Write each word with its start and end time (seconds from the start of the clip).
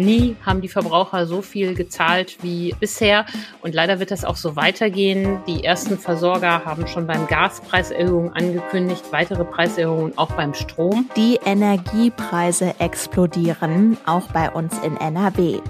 Nie 0.00 0.36
haben 0.44 0.60
die 0.60 0.68
Verbraucher 0.68 1.26
so 1.26 1.42
viel 1.42 1.74
gezahlt 1.74 2.38
wie 2.42 2.74
bisher 2.80 3.26
und 3.62 3.74
leider 3.74 4.00
wird 4.00 4.10
das 4.10 4.24
auch 4.24 4.36
so 4.36 4.56
weitergehen. 4.56 5.40
Die 5.46 5.64
ersten 5.64 5.98
Versorger 5.98 6.64
haben 6.64 6.86
schon 6.86 7.06
beim 7.06 7.26
Gaspreiserhöhungen 7.26 8.32
angekündigt, 8.34 9.04
weitere 9.10 9.44
Preiserhöhungen 9.44 10.16
auch 10.16 10.32
beim 10.32 10.54
Strom. 10.54 11.08
Die 11.16 11.38
Energiepreise 11.44 12.74
explodieren, 12.78 13.96
auch 14.06 14.28
bei 14.28 14.50
uns 14.50 14.78
in 14.78 14.96
NRW. 14.96 15.60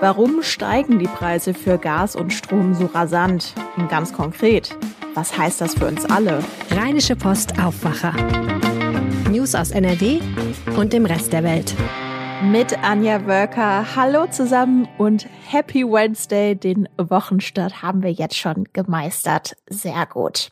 Warum 0.00 0.42
steigen 0.42 0.98
die 0.98 1.08
Preise 1.08 1.54
für 1.54 1.78
Gas 1.78 2.16
und 2.16 2.32
Strom 2.32 2.74
so 2.74 2.86
rasant? 2.86 3.54
Und 3.76 3.88
ganz 3.88 4.12
konkret, 4.12 4.76
was 5.14 5.36
heißt 5.36 5.60
das 5.60 5.74
für 5.74 5.86
uns 5.86 6.04
alle? 6.04 6.42
Rheinische 6.70 7.16
Post 7.16 7.58
Aufwacher. 7.62 8.14
News 9.30 9.54
aus 9.54 9.70
NRW 9.70 10.20
und 10.76 10.92
dem 10.92 11.06
Rest 11.06 11.32
der 11.32 11.44
Welt. 11.44 11.74
Mit 12.42 12.82
Anja 12.82 13.26
Wölker. 13.26 13.94
Hallo 13.94 14.26
zusammen 14.26 14.88
und 14.96 15.26
Happy 15.46 15.84
Wednesday. 15.84 16.54
Den 16.54 16.88
Wochenstart 16.96 17.82
haben 17.82 18.02
wir 18.02 18.10
jetzt 18.10 18.36
schon 18.36 18.64
gemeistert. 18.72 19.56
Sehr 19.68 20.06
gut. 20.06 20.48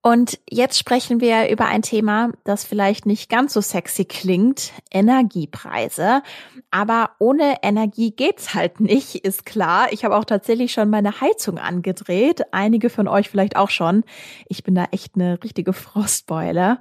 Und 0.00 0.38
jetzt 0.48 0.78
sprechen 0.78 1.20
wir 1.20 1.50
über 1.50 1.66
ein 1.66 1.82
Thema, 1.82 2.30
das 2.44 2.64
vielleicht 2.64 3.04
nicht 3.04 3.28
ganz 3.28 3.52
so 3.52 3.60
sexy 3.60 4.06
klingt, 4.06 4.72
Energiepreise. 4.90 6.22
Aber 6.70 7.10
ohne 7.18 7.56
Energie 7.62 8.12
geht's 8.12 8.54
halt 8.54 8.80
nicht, 8.80 9.16
ist 9.16 9.44
klar. 9.44 9.88
Ich 9.92 10.06
habe 10.06 10.16
auch 10.16 10.24
tatsächlich 10.24 10.72
schon 10.72 10.88
meine 10.88 11.20
Heizung 11.20 11.58
angedreht. 11.58 12.42
Einige 12.52 12.88
von 12.88 13.08
euch 13.08 13.28
vielleicht 13.28 13.56
auch 13.56 13.70
schon. 13.70 14.04
Ich 14.48 14.62
bin 14.62 14.74
da 14.74 14.86
echt 14.92 15.16
eine 15.16 15.42
richtige 15.44 15.74
Frostbeule. 15.74 16.78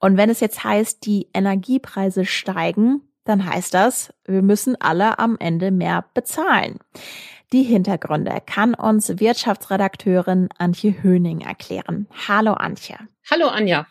Und 0.00 0.16
wenn 0.16 0.30
es 0.30 0.40
jetzt 0.40 0.64
heißt, 0.64 1.04
die 1.04 1.28
Energiepreise 1.34 2.24
steigen, 2.24 3.02
dann 3.24 3.46
heißt 3.46 3.74
das, 3.74 4.12
wir 4.24 4.42
müssen 4.42 4.80
alle 4.80 5.18
am 5.18 5.36
Ende 5.38 5.70
mehr 5.70 6.04
bezahlen. 6.14 6.78
Die 7.52 7.62
Hintergründe 7.62 8.38
kann 8.46 8.74
uns 8.74 9.20
Wirtschaftsredakteurin 9.20 10.48
Antje 10.58 11.02
Höning 11.02 11.42
erklären. 11.42 12.08
Hallo 12.26 12.54
Antje. 12.54 12.96
Hallo 13.30 13.48
Anja. 13.48 13.86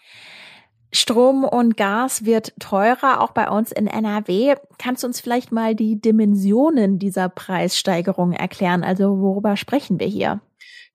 Strom 0.93 1.45
und 1.45 1.77
Gas 1.77 2.25
wird 2.25 2.53
teurer, 2.59 3.21
auch 3.21 3.31
bei 3.31 3.49
uns 3.49 3.71
in 3.71 3.87
NRW. 3.87 4.55
Kannst 4.77 5.03
du 5.03 5.07
uns 5.07 5.21
vielleicht 5.21 5.51
mal 5.51 5.73
die 5.73 6.01
Dimensionen 6.01 6.99
dieser 6.99 7.29
Preissteigerung 7.29 8.33
erklären? 8.33 8.83
Also 8.83 9.19
worüber 9.21 9.55
sprechen 9.55 9.99
wir 9.99 10.07
hier? 10.07 10.41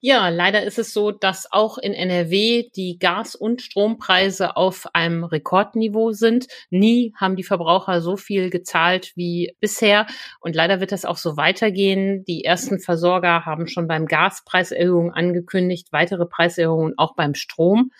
Ja, 0.02 0.28
leider 0.28 0.62
ist 0.62 0.78
es 0.78 0.92
so, 0.92 1.10
dass 1.10 1.50
auch 1.50 1.78
in 1.78 1.94
NRW 1.94 2.68
die 2.76 2.98
Gas- 2.98 3.34
und 3.34 3.62
Strompreise 3.62 4.54
auf 4.56 4.86
einem 4.94 5.24
Rekordniveau 5.24 6.12
sind. 6.12 6.46
Nie 6.68 7.14
haben 7.16 7.34
die 7.34 7.42
Verbraucher 7.42 8.02
so 8.02 8.16
viel 8.16 8.50
gezahlt 8.50 9.12
wie 9.16 9.56
bisher. 9.58 10.06
Und 10.40 10.54
leider 10.54 10.80
wird 10.80 10.92
das 10.92 11.06
auch 11.06 11.16
so 11.16 11.38
weitergehen. 11.38 12.24
Die 12.26 12.44
ersten 12.44 12.78
Versorger 12.78 13.46
haben 13.46 13.66
schon 13.68 13.88
beim 13.88 14.06
Gaspreiserhöhungen 14.06 15.12
angekündigt, 15.12 15.88
weitere 15.92 16.26
Preiserhöhungen 16.26 16.94
auch 16.98 17.14
beim 17.16 17.34
Strom. 17.34 17.90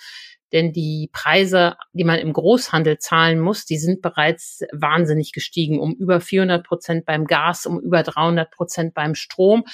Denn 0.53 0.73
die 0.73 1.09
Preise, 1.13 1.77
die 1.93 2.05
man 2.05 2.19
im 2.19 2.33
Großhandel 2.33 2.99
zahlen 2.99 3.41
muss, 3.41 3.65
die 3.65 3.79
sind 3.79 4.03
bereits 4.03 4.61
wahnsinnig 4.71 5.33
gestiegen. 5.33 5.81
Um 5.81 5.95
über 5.95 6.21
400 6.21 6.65
Prozent 6.65 7.07
beim 7.07 7.25
Gas, 7.25 7.67
um 7.67 7.81
über 7.81 8.03
300 8.03 8.51
Prozent 8.51 8.95
beim 8.95 9.15
Strom. 9.15 9.65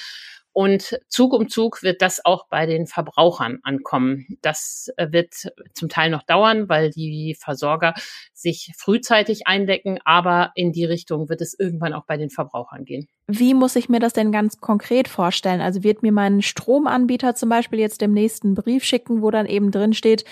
Und 0.53 0.99
Zug 1.07 1.33
um 1.33 1.49
Zug 1.49 1.81
wird 1.81 2.01
das 2.03 2.23
auch 2.23 2.47
bei 2.47 2.67
den 2.67 2.85
Verbrauchern 2.85 3.59
ankommen. 3.63 4.37
Das 4.41 4.91
äh, 4.97 5.11
wird 5.11 5.33
zum 5.73 5.89
Teil 5.89 6.11
noch 6.11 6.21
dauern, 6.23 6.69
weil 6.69 6.91
die 6.91 7.35
Versorger 7.39 7.95
sich 8.33 8.71
frühzeitig 8.77 9.47
eindecken, 9.47 9.99
aber 10.05 10.51
in 10.53 10.71
die 10.71 10.85
Richtung 10.85 11.27
wird 11.27 11.41
es 11.41 11.57
irgendwann 11.57 11.93
auch 11.93 12.05
bei 12.05 12.17
den 12.17 12.29
Verbrauchern 12.29 12.85
gehen. 12.85 13.07
Wie 13.25 13.55
muss 13.55 13.75
ich 13.75 13.89
mir 13.89 13.99
das 13.99 14.13
denn 14.13 14.31
ganz 14.31 14.59
konkret 14.61 15.07
vorstellen? 15.07 15.59
Also 15.59 15.83
wird 15.83 16.03
mir 16.03 16.11
mein 16.11 16.43
Stromanbieter 16.43 17.33
zum 17.33 17.49
Beispiel 17.49 17.79
jetzt 17.79 18.01
demnächst 18.01 18.43
einen 18.43 18.53
Brief 18.53 18.83
schicken, 18.83 19.23
wo 19.23 19.31
dann 19.31 19.47
eben 19.47 19.71
drin 19.71 19.93
steht, 19.93 20.23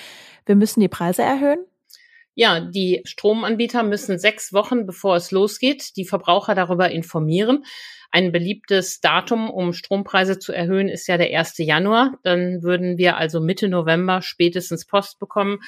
wir 0.46 0.56
müssen 0.56 0.82
die 0.82 0.88
Preise 0.88 1.24
erhöhen? 1.24 1.60
Ja, 2.34 2.62
die 2.62 3.02
Stromanbieter 3.06 3.84
müssen 3.84 4.18
sechs 4.18 4.54
Wochen, 4.54 4.86
bevor 4.86 5.16
es 5.16 5.32
losgeht, 5.32 5.96
die 5.98 6.06
Verbraucher 6.06 6.56
darüber 6.56 6.90
informieren. 6.92 7.66
Ein 8.14 8.34
beliebtes 8.34 9.00
Datum, 9.00 9.50
um 9.50 9.72
Strompreise 9.72 10.38
zu 10.38 10.52
erhöhen, 10.52 10.90
ist 10.90 11.08
ja 11.08 11.18
der 11.18 11.38
1. 11.38 11.60
Januar. 11.60 12.20
Dann 12.24 12.62
würden 12.62 12.98
wir 12.98 13.16
also 13.16 13.40
Mitte 13.40 13.70
November 13.70 14.22
spätestens 14.22 14.86
Post 14.86 15.18
bekommen 15.18 15.60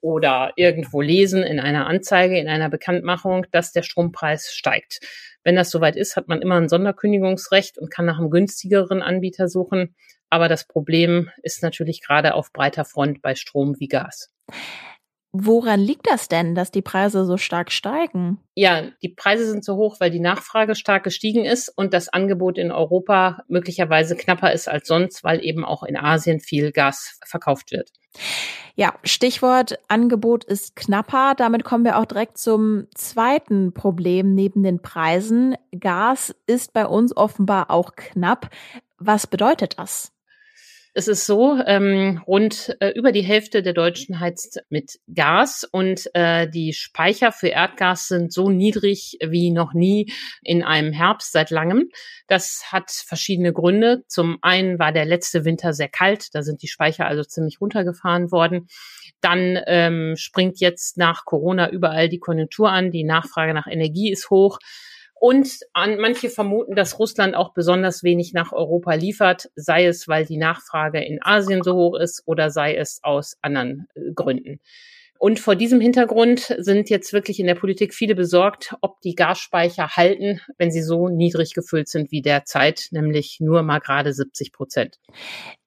oder 0.00 0.52
irgendwo 0.56 1.00
lesen 1.00 1.44
in 1.44 1.60
einer 1.60 1.86
Anzeige, 1.86 2.38
in 2.38 2.48
einer 2.48 2.68
Bekanntmachung, 2.68 3.46
dass 3.52 3.70
der 3.70 3.82
Strompreis 3.82 4.52
steigt. 4.52 4.98
Wenn 5.44 5.54
das 5.54 5.70
soweit 5.70 5.94
ist, 5.94 6.16
hat 6.16 6.26
man 6.26 6.42
immer 6.42 6.56
ein 6.56 6.68
Sonderkündigungsrecht 6.68 7.78
und 7.78 7.90
kann 7.90 8.06
nach 8.06 8.18
einem 8.18 8.30
günstigeren 8.30 9.00
Anbieter 9.00 9.48
suchen. 9.48 9.94
Aber 10.28 10.48
das 10.48 10.66
Problem 10.66 11.30
ist 11.42 11.62
natürlich 11.62 12.02
gerade 12.02 12.34
auf 12.34 12.52
breiter 12.52 12.84
Front 12.84 13.22
bei 13.22 13.36
Strom 13.36 13.78
wie 13.78 13.88
Gas. 13.88 14.32
Woran 15.34 15.80
liegt 15.80 16.06
das 16.10 16.28
denn, 16.28 16.54
dass 16.54 16.70
die 16.70 16.82
Preise 16.82 17.24
so 17.24 17.38
stark 17.38 17.72
steigen? 17.72 18.38
Ja, 18.54 18.82
die 19.02 19.08
Preise 19.08 19.46
sind 19.46 19.64
so 19.64 19.76
hoch, 19.76 19.96
weil 19.98 20.10
die 20.10 20.20
Nachfrage 20.20 20.74
stark 20.74 21.04
gestiegen 21.04 21.46
ist 21.46 21.70
und 21.70 21.94
das 21.94 22.10
Angebot 22.10 22.58
in 22.58 22.70
Europa 22.70 23.42
möglicherweise 23.48 24.14
knapper 24.14 24.52
ist 24.52 24.68
als 24.68 24.86
sonst, 24.86 25.24
weil 25.24 25.42
eben 25.42 25.64
auch 25.64 25.84
in 25.84 25.96
Asien 25.96 26.38
viel 26.40 26.70
Gas 26.70 27.18
verkauft 27.26 27.72
wird. 27.72 27.90
Ja, 28.74 28.94
Stichwort 29.04 29.78
Angebot 29.88 30.44
ist 30.44 30.76
knapper. 30.76 31.34
Damit 31.34 31.64
kommen 31.64 31.84
wir 31.84 31.98
auch 31.98 32.06
direkt 32.06 32.36
zum 32.36 32.86
zweiten 32.94 33.72
Problem 33.72 34.34
neben 34.34 34.62
den 34.62 34.82
Preisen. 34.82 35.56
Gas 35.78 36.34
ist 36.46 36.74
bei 36.74 36.86
uns 36.86 37.16
offenbar 37.16 37.70
auch 37.70 37.96
knapp. 37.96 38.50
Was 38.98 39.26
bedeutet 39.26 39.78
das? 39.78 40.12
Es 40.94 41.08
ist 41.08 41.24
so, 41.24 41.58
ähm, 41.66 42.20
rund 42.26 42.76
äh, 42.80 42.90
über 42.90 43.12
die 43.12 43.22
Hälfte 43.22 43.62
der 43.62 43.72
Deutschen 43.72 44.20
heizt 44.20 44.62
mit 44.68 44.98
Gas 45.14 45.66
und 45.72 46.10
äh, 46.12 46.46
die 46.50 46.74
Speicher 46.74 47.32
für 47.32 47.48
Erdgas 47.48 48.08
sind 48.08 48.30
so 48.30 48.50
niedrig 48.50 49.16
wie 49.26 49.52
noch 49.52 49.72
nie 49.72 50.12
in 50.42 50.62
einem 50.62 50.92
Herbst 50.92 51.32
seit 51.32 51.48
langem. 51.48 51.88
Das 52.26 52.64
hat 52.66 52.90
verschiedene 52.90 53.54
Gründe. 53.54 54.04
Zum 54.06 54.36
einen 54.42 54.78
war 54.78 54.92
der 54.92 55.06
letzte 55.06 55.46
Winter 55.46 55.72
sehr 55.72 55.88
kalt, 55.88 56.28
da 56.34 56.42
sind 56.42 56.60
die 56.60 56.68
Speicher 56.68 57.06
also 57.06 57.24
ziemlich 57.24 57.62
runtergefahren 57.62 58.30
worden. 58.30 58.68
Dann 59.22 59.58
ähm, 59.66 60.16
springt 60.18 60.60
jetzt 60.60 60.98
nach 60.98 61.24
Corona 61.24 61.70
überall 61.70 62.10
die 62.10 62.18
Konjunktur 62.18 62.70
an, 62.70 62.90
die 62.90 63.04
Nachfrage 63.04 63.54
nach 63.54 63.66
Energie 63.66 64.12
ist 64.12 64.28
hoch. 64.28 64.58
Und 65.22 65.60
an, 65.72 66.00
manche 66.00 66.30
vermuten, 66.30 66.74
dass 66.74 66.98
Russland 66.98 67.36
auch 67.36 67.54
besonders 67.54 68.02
wenig 68.02 68.32
nach 68.32 68.50
Europa 68.52 68.94
liefert, 68.94 69.52
sei 69.54 69.86
es, 69.86 70.08
weil 70.08 70.26
die 70.26 70.36
Nachfrage 70.36 71.00
in 71.00 71.22
Asien 71.22 71.62
so 71.62 71.76
hoch 71.76 71.94
ist 71.94 72.24
oder 72.26 72.50
sei 72.50 72.74
es 72.74 72.98
aus 73.04 73.36
anderen 73.40 73.86
äh, 73.94 74.10
Gründen. 74.16 74.58
Und 75.20 75.38
vor 75.38 75.54
diesem 75.54 75.80
Hintergrund 75.80 76.52
sind 76.58 76.90
jetzt 76.90 77.12
wirklich 77.12 77.38
in 77.38 77.46
der 77.46 77.54
Politik 77.54 77.94
viele 77.94 78.16
besorgt, 78.16 78.74
ob 78.80 79.00
die 79.00 79.14
Gasspeicher 79.14 79.90
halten, 79.90 80.40
wenn 80.58 80.72
sie 80.72 80.82
so 80.82 81.08
niedrig 81.08 81.54
gefüllt 81.54 81.86
sind 81.86 82.10
wie 82.10 82.22
derzeit, 82.22 82.88
nämlich 82.90 83.38
nur 83.38 83.62
mal 83.62 83.78
gerade 83.78 84.12
70 84.12 84.52
Prozent. 84.52 84.98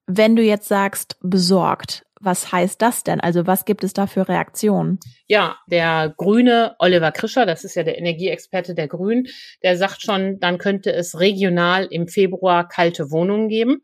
Wenn 0.06 0.36
du 0.36 0.44
jetzt 0.44 0.68
sagst 0.68 1.16
besorgt, 1.22 2.05
was 2.20 2.52
heißt 2.52 2.82
das 2.82 3.04
denn? 3.04 3.20
Also 3.20 3.48
was 3.48 3.66
gibt 3.66 3.84
es 3.84 3.94
da 3.94 4.08
für 4.08 4.28
Reaktionen? 4.28 5.00
Ja, 5.28 5.58
der 5.68 6.14
grüne 6.18 6.76
Oliver 6.80 7.12
Krischer, 7.12 7.46
das 7.46 7.64
ist 7.64 7.76
ja 7.76 7.84
der 7.84 7.98
Energieexperte 7.98 8.74
der 8.76 8.88
Grünen, 8.88 9.28
der 9.64 9.78
sagt 9.78 10.02
schon, 10.02 10.40
dann 10.40 10.58
könnte 10.58 10.94
es 10.94 11.20
regional 11.20 11.86
im 11.86 12.08
Februar 12.08 12.68
kalte 12.68 13.12
Wohnungen 13.12 13.50
geben. 13.50 13.82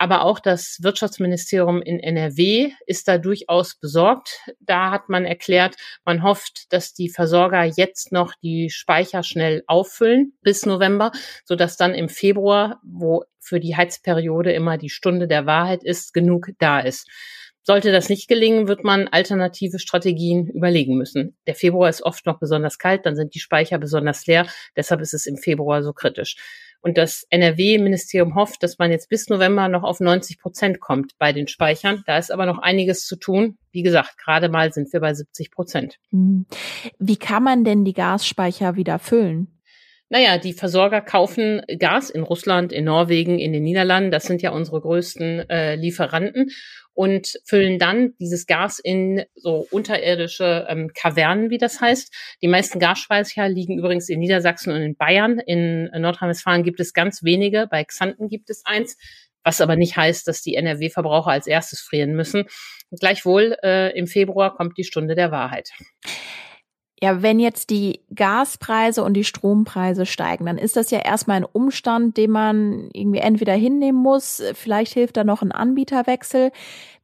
Aber 0.00 0.24
auch 0.24 0.40
das 0.40 0.78
Wirtschaftsministerium 0.80 1.82
in 1.82 2.00
NRW 2.00 2.70
ist 2.86 3.06
da 3.06 3.18
durchaus 3.18 3.74
besorgt. 3.74 4.40
Da 4.58 4.90
hat 4.90 5.10
man 5.10 5.26
erklärt, 5.26 5.76
man 6.06 6.22
hofft, 6.22 6.72
dass 6.72 6.94
die 6.94 7.10
Versorger 7.10 7.64
jetzt 7.64 8.10
noch 8.10 8.32
die 8.42 8.70
Speicher 8.70 9.22
schnell 9.22 9.62
auffüllen 9.66 10.32
bis 10.40 10.64
November, 10.64 11.12
sodass 11.44 11.76
dann 11.76 11.92
im 11.92 12.08
Februar, 12.08 12.80
wo 12.82 13.24
für 13.40 13.60
die 13.60 13.76
Heizperiode 13.76 14.52
immer 14.52 14.78
die 14.78 14.88
Stunde 14.88 15.28
der 15.28 15.44
Wahrheit 15.44 15.84
ist, 15.84 16.14
genug 16.14 16.48
da 16.58 16.80
ist. 16.80 17.06
Sollte 17.62 17.92
das 17.92 18.08
nicht 18.08 18.28
gelingen, 18.28 18.68
wird 18.68 18.84
man 18.84 19.08
alternative 19.08 19.78
Strategien 19.78 20.48
überlegen 20.48 20.96
müssen. 20.96 21.36
Der 21.46 21.54
Februar 21.54 21.90
ist 21.90 22.02
oft 22.02 22.24
noch 22.26 22.38
besonders 22.38 22.78
kalt, 22.78 23.04
dann 23.04 23.16
sind 23.16 23.34
die 23.34 23.40
Speicher 23.40 23.78
besonders 23.78 24.26
leer. 24.26 24.46
Deshalb 24.76 25.00
ist 25.00 25.14
es 25.14 25.26
im 25.26 25.36
Februar 25.36 25.82
so 25.82 25.92
kritisch. 25.92 26.36
Und 26.82 26.96
das 26.96 27.26
NRW-Ministerium 27.28 28.34
hofft, 28.34 28.62
dass 28.62 28.78
man 28.78 28.90
jetzt 28.90 29.10
bis 29.10 29.28
November 29.28 29.68
noch 29.68 29.82
auf 29.82 30.00
90 30.00 30.38
Prozent 30.38 30.80
kommt 30.80 31.12
bei 31.18 31.32
den 31.32 31.46
Speichern. 31.46 32.02
Da 32.06 32.16
ist 32.16 32.32
aber 32.32 32.46
noch 32.46 32.58
einiges 32.58 33.06
zu 33.06 33.16
tun. 33.16 33.58
Wie 33.70 33.82
gesagt, 33.82 34.16
gerade 34.16 34.48
mal 34.48 34.72
sind 34.72 34.90
wir 34.92 35.00
bei 35.00 35.12
70 35.12 35.50
Prozent. 35.50 35.98
Hm. 36.10 36.46
Wie 36.98 37.16
kann 37.16 37.42
man 37.42 37.64
denn 37.64 37.84
die 37.84 37.92
Gasspeicher 37.92 38.76
wieder 38.76 38.98
füllen? 38.98 39.59
Naja, 40.12 40.38
die 40.38 40.52
Versorger 40.52 41.00
kaufen 41.00 41.62
Gas 41.78 42.10
in 42.10 42.24
Russland, 42.24 42.72
in 42.72 42.84
Norwegen, 42.84 43.38
in 43.38 43.52
den 43.52 43.62
Niederlanden. 43.62 44.10
Das 44.10 44.24
sind 44.24 44.42
ja 44.42 44.50
unsere 44.50 44.80
größten 44.80 45.48
äh, 45.48 45.76
Lieferanten 45.76 46.50
und 46.94 47.38
füllen 47.46 47.78
dann 47.78 48.14
dieses 48.18 48.46
Gas 48.46 48.80
in 48.80 49.22
so 49.36 49.68
unterirdische 49.70 50.66
ähm, 50.68 50.90
Kavernen, 50.94 51.50
wie 51.50 51.58
das 51.58 51.80
heißt. 51.80 52.12
Die 52.42 52.48
meisten 52.48 52.80
Gasspeicher 52.80 53.48
liegen 53.48 53.78
übrigens 53.78 54.08
in 54.08 54.18
Niedersachsen 54.18 54.72
und 54.72 54.82
in 54.82 54.96
Bayern. 54.96 55.38
In 55.38 55.88
Nordrhein-Westfalen 55.96 56.64
gibt 56.64 56.80
es 56.80 56.92
ganz 56.92 57.22
wenige. 57.22 57.68
Bei 57.70 57.84
Xanten 57.84 58.28
gibt 58.28 58.50
es 58.50 58.62
eins 58.64 58.96
was 59.44 59.60
aber 59.60 59.76
nicht 59.76 59.96
heißt, 59.96 60.28
dass 60.28 60.42
die 60.42 60.54
NRW-Verbraucher 60.54 61.30
als 61.30 61.46
erstes 61.46 61.80
frieren 61.80 62.12
müssen. 62.12 62.44
Gleichwohl, 62.90 63.56
äh, 63.62 63.96
im 63.96 64.06
Februar 64.06 64.54
kommt 64.54 64.76
die 64.76 64.84
Stunde 64.84 65.14
der 65.14 65.30
Wahrheit. 65.30 65.70
Ja, 67.02 67.22
wenn 67.22 67.40
jetzt 67.40 67.70
die 67.70 68.00
Gaspreise 68.14 69.02
und 69.02 69.14
die 69.14 69.24
Strompreise 69.24 70.04
steigen, 70.04 70.44
dann 70.44 70.58
ist 70.58 70.76
das 70.76 70.90
ja 70.90 70.98
erstmal 70.98 71.38
ein 71.38 71.46
Umstand, 71.50 72.18
den 72.18 72.30
man 72.30 72.90
irgendwie 72.92 73.20
entweder 73.20 73.54
hinnehmen 73.54 73.98
muss. 73.98 74.42
Vielleicht 74.52 74.92
hilft 74.92 75.16
da 75.16 75.24
noch 75.24 75.40
ein 75.40 75.50
Anbieterwechsel. 75.50 76.52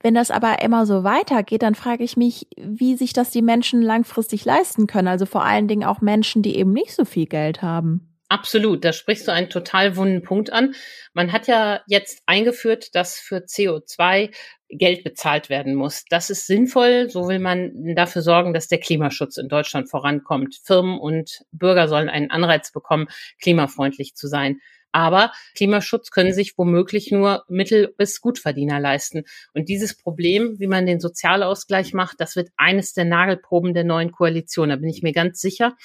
Wenn 0.02 0.14
das 0.14 0.31
aber 0.31 0.60
immer 0.60 0.84
so 0.84 1.02
weitergeht, 1.02 1.62
dann 1.62 1.75
frage 1.75 2.04
ich 2.04 2.19
mich, 2.19 2.46
wie 2.58 2.96
sich 2.96 3.14
das 3.14 3.31
die 3.31 3.40
Menschen 3.40 3.81
langfristig 3.81 4.44
leisten 4.44 4.87
können. 4.87 5.08
Also 5.08 5.25
vor 5.25 5.44
allen 5.44 5.66
Dingen 5.66 5.84
auch 5.84 6.02
Menschen, 6.02 6.43
die 6.43 6.56
eben 6.58 6.75
nicht 6.75 6.93
so 6.94 7.06
viel 7.06 7.26
Geld 7.26 7.62
haben. 7.62 8.12
Absolut, 8.28 8.84
da 8.84 8.93
sprichst 8.93 9.28
du 9.28 9.32
einen 9.32 9.50
total 9.50 9.96
wunden 9.96 10.22
Punkt 10.22 10.52
an. 10.52 10.75
Man 11.14 11.31
hat 11.31 11.46
ja 11.46 11.81
jetzt 11.87 12.22
eingeführt, 12.26 12.94
dass 12.96 13.19
für 13.19 13.37
CO2 13.37 14.34
Geld 14.69 15.05
bezahlt 15.05 15.49
werden 15.49 15.75
muss. 15.75 16.05
Das 16.09 16.31
ist 16.31 16.47
sinnvoll. 16.47 17.09
So 17.11 17.29
will 17.29 17.39
man 17.39 17.95
dafür 17.95 18.23
sorgen, 18.23 18.53
dass 18.53 18.69
der 18.69 18.79
Klimaschutz 18.79 19.37
in 19.37 19.49
Deutschland 19.49 19.89
vorankommt. 19.89 20.57
Firmen 20.65 20.99
und 20.99 21.43
Bürger 21.53 21.89
sollen 21.89 22.09
einen 22.09 22.31
Anreiz 22.31 22.73
bekommen, 22.73 23.07
klimafreundlich 23.41 24.15
zu 24.15 24.27
sein. 24.27 24.61
Aber 24.93 25.33
Klimaschutz 25.55 26.11
können 26.11 26.33
sich 26.33 26.57
womöglich 26.57 27.11
nur 27.13 27.45
Mittel- 27.49 27.93
bis 27.99 28.21
Gutverdiener 28.23 28.81
leisten. 28.81 29.25
Und 29.53 29.69
dieses 29.69 29.95
Problem, 29.95 30.59
wie 30.59 30.69
man 30.69 30.87
den 30.87 31.01
Sozialausgleich 31.01 31.93
macht, 31.93 32.19
das 32.19 32.35
wird 32.35 32.49
eines 32.57 32.95
der 32.95 33.05
Nagelproben 33.05 33.75
der 33.75 33.85
neuen 33.85 34.11
Koalition. 34.11 34.71
Da 34.71 34.77
bin 34.77 34.89
ich 34.89 35.03
mir 35.03 35.13
ganz 35.13 35.41
sicher. 35.41 35.77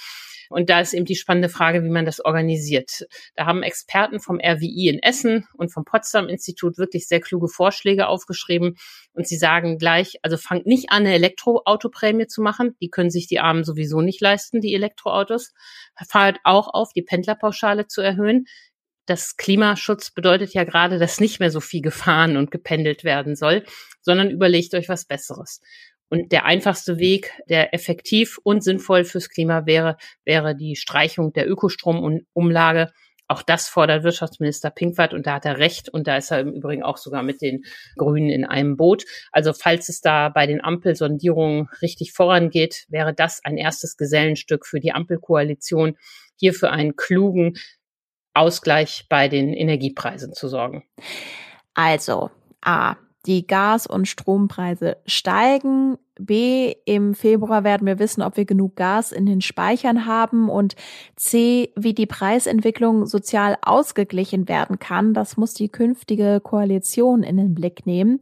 Und 0.52 0.70
da 0.70 0.82
ist 0.82 0.94
eben 0.94 1.06
die 1.06 1.16
spannende 1.16 1.50
Frage, 1.50 1.84
wie 1.84 1.90
man 1.90 2.06
das 2.06 2.24
organisiert. 2.24 3.06
Da 3.36 3.46
haben 3.46 3.64
Experten 3.64 4.20
vom 4.20 4.40
RWI 4.40 4.90
in 4.90 5.00
Essen 5.00 5.48
und 5.54 5.72
vom 5.72 5.86
Potsdam 5.86 6.28
Institut 6.28 6.78
wirklich 6.78 7.08
sehr 7.08 7.22
kluge 7.22 7.48
Vorschläge 7.48 8.08
aufgeschrieben. 8.08 8.76
Und 9.14 9.28
sie 9.28 9.38
sagen 9.38 9.78
gleich, 9.78 10.18
also 10.22 10.38
fangt 10.38 10.66
nicht 10.66 10.90
an, 10.92 11.06
eine 11.06 11.14
Elektroautoprämie 11.16 12.28
zu 12.28 12.42
machen. 12.42 12.76
Die 12.82 12.90
können 12.90 13.10
sich 13.10 13.28
die 13.28 13.40
Armen 13.40 13.64
sowieso 13.64 14.02
nicht 14.02 14.22
leisten, 14.22 14.62
die 14.62 14.76
Elektroautos. 14.76 15.54
Fahrt 16.08 16.40
auch 16.44 16.74
auf, 16.74 16.94
die 16.94 17.02
Pendlerpauschale 17.02 17.88
zu 17.88 18.02
erhöhen. 18.02 18.46
Das 19.06 19.36
Klimaschutz 19.36 20.12
bedeutet 20.12 20.54
ja 20.54 20.64
gerade, 20.64 21.00
dass 21.00 21.20
nicht 21.20 21.40
mehr 21.40 21.52
so 21.52 21.60
viel 21.60 21.82
gefahren 21.82 22.38
und 22.38 22.52
gependelt 22.52 23.04
werden 23.04 23.36
soll, 23.36 23.66
sondern 24.02 24.30
überlegt 24.30 24.74
euch 24.74 24.90
was 24.90 25.06
Besseres. 25.06 25.60
Und 26.12 26.34
der 26.34 26.44
einfachste 26.44 27.00
Weg, 27.00 27.32
der 27.48 27.74
effektiv 27.74 28.38
und 28.44 28.66
sinnvoll 28.66 29.06
fürs 29.06 29.30
Klima 29.30 29.66
wäre, 29.66 29.96
wäre 30.26 30.58
die 30.58 30.76
Streichung 30.76 31.32
der 31.32 31.50
Ökostromumlage. 31.50 32.92
Auch 33.30 33.42
das 33.42 33.70
fordert 33.70 34.04
Wirtschaftsminister 34.04 34.72
Pinkwart 34.72 35.14
und 35.14 35.26
da 35.26 35.36
hat 35.36 35.46
er 35.46 35.58
recht 35.58 35.88
und 35.88 36.08
da 36.08 36.18
ist 36.18 36.30
er 36.32 36.42
im 36.42 36.52
Übrigen 36.52 36.84
auch 36.84 36.98
sogar 36.98 37.24
mit 37.24 37.42
den 37.42 37.64
Grünen 37.96 38.30
in 38.30 38.44
einem 38.44 38.76
Boot. 38.76 39.06
Also 39.32 39.54
falls 39.54 39.88
es 39.88 40.02
da 40.02 40.28
bei 40.28 40.48
den 40.48 40.62
Ampelsondierungen 40.62 41.70
richtig 41.82 42.12
vorangeht, 42.12 42.88
wäre 42.90 43.14
das 43.14 43.40
ein 43.46 43.58
erstes 43.58 43.96
Gesellenstück 43.96 44.66
für 44.66 44.82
die 44.82 44.92
Ampelkoalition, 44.92 45.98
hier 46.36 46.54
für 46.54 46.72
einen 46.72 46.98
klugen 46.98 47.54
Ausgleich 48.34 49.06
bei 49.08 49.30
den 49.30 49.54
Energiepreisen 49.54 50.34
zu 50.34 50.50
sorgen. 50.50 50.84
Also, 51.74 52.32
A, 52.60 52.98
die 53.26 53.46
Gas- 53.46 53.88
und 53.88 54.08
Strompreise 54.08 54.98
steigen. 55.06 55.98
B, 56.20 56.74
im 56.86 57.14
Februar 57.14 57.64
werden 57.64 57.88
wir 57.88 58.00
wissen, 58.00 58.22
ob 58.22 58.38
wir 58.38 58.46
genug 58.46 58.76
Gas 58.76 59.12
in 59.12 59.26
den 59.26 59.42
Speichern 59.42 60.06
haben. 60.06 60.50
Und 60.50 60.76
C, 61.16 61.72
wie 61.76 61.94
die 61.94 62.06
Preisentwicklung 62.06 63.06
sozial 63.06 63.58
ausgeglichen 63.62 64.48
werden 64.48 64.80
kann. 64.80 65.14
Das 65.14 65.38
muss 65.38 65.54
die 65.54 65.70
künftige 65.70 66.40
Koalition 66.42 67.24
in 67.24 67.38
den 67.38 67.54
Blick 67.54 67.86
nehmen. 67.86 68.20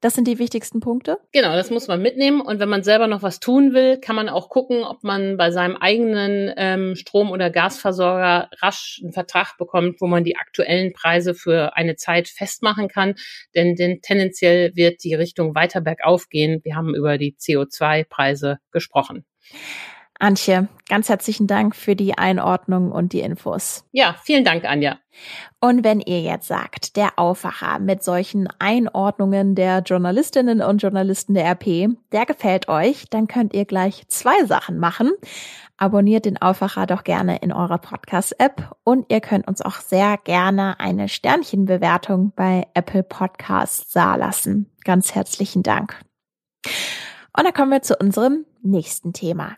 Das 0.00 0.14
sind 0.14 0.28
die 0.28 0.38
wichtigsten 0.38 0.78
Punkte? 0.78 1.18
Genau, 1.32 1.54
das 1.56 1.70
muss 1.70 1.88
man 1.88 2.00
mitnehmen. 2.00 2.40
Und 2.40 2.60
wenn 2.60 2.68
man 2.68 2.84
selber 2.84 3.08
noch 3.08 3.22
was 3.22 3.40
tun 3.40 3.74
will, 3.74 3.98
kann 3.98 4.14
man 4.14 4.28
auch 4.28 4.48
gucken, 4.48 4.84
ob 4.84 5.02
man 5.02 5.36
bei 5.36 5.50
seinem 5.50 5.76
eigenen 5.76 6.52
ähm, 6.56 6.94
Strom- 6.94 7.32
oder 7.32 7.50
Gasversorger 7.50 8.48
rasch 8.62 9.00
einen 9.02 9.12
Vertrag 9.12 9.56
bekommt, 9.58 10.00
wo 10.00 10.06
man 10.06 10.22
die 10.22 10.36
aktuellen 10.36 10.92
Preise 10.92 11.34
für 11.34 11.76
eine 11.76 11.96
Zeit 11.96 12.28
festmachen 12.28 12.86
kann. 12.86 13.16
Denn, 13.56 13.74
denn 13.74 14.00
tendenziell 14.00 14.76
wird 14.76 15.02
die 15.02 15.14
Richtung 15.14 15.56
weiter 15.56 15.80
bergauf 15.80 16.28
gehen. 16.28 16.60
Wir 16.62 16.76
haben 16.76 16.94
über 16.94 17.18
die 17.18 17.34
CO2-Preise 17.34 18.58
gesprochen. 18.70 19.24
Antje, 20.20 20.66
ganz 20.88 21.08
herzlichen 21.08 21.46
Dank 21.46 21.76
für 21.76 21.94
die 21.94 22.18
Einordnung 22.18 22.90
und 22.90 23.12
die 23.12 23.20
Infos. 23.20 23.84
Ja, 23.92 24.16
vielen 24.24 24.44
Dank, 24.44 24.64
Anja. 24.64 24.98
Und 25.60 25.84
wenn 25.84 26.00
ihr 26.00 26.20
jetzt 26.22 26.48
sagt, 26.48 26.96
der 26.96 27.18
Aufwacher 27.20 27.78
mit 27.78 28.02
solchen 28.02 28.48
Einordnungen 28.58 29.54
der 29.54 29.80
Journalistinnen 29.80 30.60
und 30.60 30.82
Journalisten 30.82 31.34
der 31.34 31.44
RP, 31.52 31.96
der 32.10 32.26
gefällt 32.26 32.68
euch, 32.68 33.04
dann 33.10 33.28
könnt 33.28 33.54
ihr 33.54 33.64
gleich 33.64 34.08
zwei 34.08 34.44
Sachen 34.44 34.78
machen. 34.78 35.12
Abonniert 35.76 36.24
den 36.24 36.42
Aufwacher 36.42 36.86
doch 36.86 37.04
gerne 37.04 37.36
in 37.38 37.52
eurer 37.52 37.78
Podcast-App 37.78 38.74
und 38.82 39.06
ihr 39.12 39.20
könnt 39.20 39.46
uns 39.46 39.62
auch 39.62 39.76
sehr 39.76 40.18
gerne 40.18 40.80
eine 40.80 41.08
Sternchenbewertung 41.08 42.32
bei 42.34 42.66
Apple 42.74 43.04
Podcasts 43.04 43.94
lassen. 43.94 44.68
Ganz 44.82 45.14
herzlichen 45.14 45.62
Dank. 45.62 46.00
Und 47.36 47.44
dann 47.44 47.54
kommen 47.54 47.70
wir 47.70 47.82
zu 47.82 47.96
unserem 47.96 48.44
nächsten 48.62 49.12
Thema. 49.12 49.56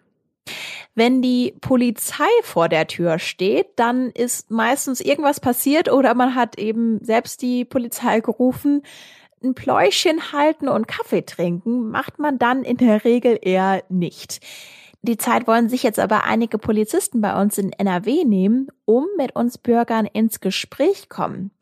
Wenn 0.94 1.22
die 1.22 1.54
Polizei 1.60 2.28
vor 2.42 2.68
der 2.68 2.86
Tür 2.86 3.18
steht, 3.18 3.68
dann 3.76 4.10
ist 4.10 4.50
meistens 4.50 5.00
irgendwas 5.00 5.40
passiert 5.40 5.90
oder 5.90 6.14
man 6.14 6.34
hat 6.34 6.58
eben 6.58 7.02
selbst 7.04 7.42
die 7.42 7.64
Polizei 7.64 8.20
gerufen. 8.20 8.82
Ein 9.42 9.54
Pläuschen 9.54 10.32
halten 10.32 10.68
und 10.68 10.88
Kaffee 10.88 11.22
trinken 11.22 11.90
macht 11.90 12.18
man 12.18 12.38
dann 12.38 12.64
in 12.64 12.76
der 12.76 13.04
Regel 13.04 13.38
eher 13.40 13.82
nicht. 13.88 14.40
Die 15.02 15.16
Zeit 15.16 15.46
wollen 15.46 15.70
sich 15.70 15.82
jetzt 15.82 15.98
aber 15.98 16.24
einige 16.24 16.58
Polizisten 16.58 17.22
bei 17.22 17.40
uns 17.40 17.56
in 17.56 17.72
NRW 17.72 18.24
nehmen, 18.24 18.68
um 18.84 19.06
mit 19.16 19.34
uns 19.34 19.56
Bürgern 19.56 20.04
ins 20.04 20.40
Gespräch 20.40 21.08
kommen. 21.08 21.52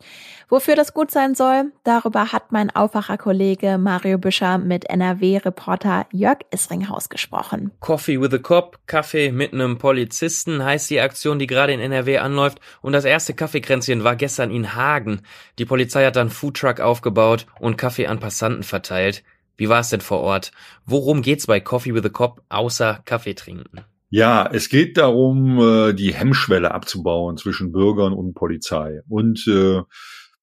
Wofür 0.48 0.74
das 0.74 0.92
gut 0.92 1.12
sein 1.12 1.36
soll, 1.36 1.70
darüber 1.84 2.32
hat 2.32 2.50
mein 2.50 2.74
Aufwacherkollege 2.74 3.78
Mario 3.78 4.18
Büscher 4.18 4.58
mit 4.58 4.90
NRW-Reporter 4.90 6.06
Jörg 6.10 6.38
Isringhaus 6.52 7.10
gesprochen. 7.10 7.70
Coffee 7.78 8.20
with 8.20 8.34
a 8.34 8.38
Cop, 8.38 8.80
Kaffee 8.86 9.30
mit 9.30 9.52
einem 9.52 9.78
Polizisten 9.78 10.64
heißt 10.64 10.90
die 10.90 11.00
Aktion, 11.00 11.38
die 11.38 11.46
gerade 11.46 11.72
in 11.72 11.80
NRW 11.80 12.18
anläuft. 12.18 12.58
Und 12.82 12.92
das 12.92 13.04
erste 13.04 13.34
Kaffeekränzchen 13.34 14.02
war 14.02 14.16
gestern 14.16 14.50
in 14.50 14.74
Hagen. 14.74 15.22
Die 15.60 15.64
Polizei 15.64 16.04
hat 16.04 16.16
dann 16.16 16.30
Foodtruck 16.30 16.80
aufgebaut 16.80 17.46
und 17.60 17.78
Kaffee 17.78 18.08
an 18.08 18.18
Passanten 18.18 18.64
verteilt. 18.64 19.22
Wie 19.58 19.68
war 19.68 19.80
es 19.80 19.90
denn 19.90 20.00
vor 20.00 20.20
Ort? 20.20 20.52
Worum 20.86 21.20
geht's 21.20 21.46
bei 21.46 21.60
Coffee 21.60 21.92
with 21.92 22.04
a 22.04 22.08
Cop 22.08 22.42
außer 22.48 23.02
Kaffee 23.04 23.34
trinken? 23.34 23.80
Ja, 24.08 24.48
es 24.50 24.70
geht 24.70 24.96
darum, 24.96 25.60
äh, 25.60 25.92
die 25.92 26.14
Hemmschwelle 26.14 26.70
abzubauen 26.70 27.36
zwischen 27.36 27.72
Bürgern 27.72 28.14
und 28.14 28.32
Polizei. 28.32 29.02
Und 29.08 29.46
äh, 29.48 29.82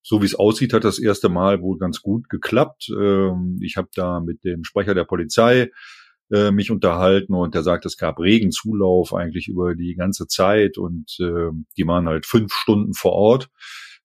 so 0.04 0.22
wie 0.22 0.26
es 0.26 0.36
aussieht, 0.36 0.74
hat 0.74 0.84
das 0.84 1.00
erste 1.00 1.30
Mal 1.30 1.62
wohl 1.62 1.80
ganz 1.80 2.02
gut 2.02 2.30
geklappt. 2.30 2.90
Ähm, 2.96 3.58
ich 3.62 3.78
habe 3.78 3.88
da 3.96 4.20
mit 4.20 4.44
dem 4.44 4.64
Sprecher 4.64 4.94
der 4.94 5.06
Polizei 5.06 5.72
äh, 6.32 6.52
mich 6.52 6.70
unterhalten 6.70 7.34
und 7.34 7.56
der 7.56 7.64
sagt, 7.64 7.86
es 7.86 7.98
gab 7.98 8.20
regen 8.20 8.52
Zulauf 8.52 9.14
eigentlich 9.14 9.48
über 9.48 9.76
die 9.76 9.96
ganze 9.96 10.28
Zeit 10.28 10.78
und 10.78 11.18
äh, 11.20 11.50
die 11.78 11.88
waren 11.88 12.08
halt 12.08 12.26
fünf 12.28 12.54
Stunden 12.54 12.94
vor 12.94 13.14
Ort. 13.14 13.50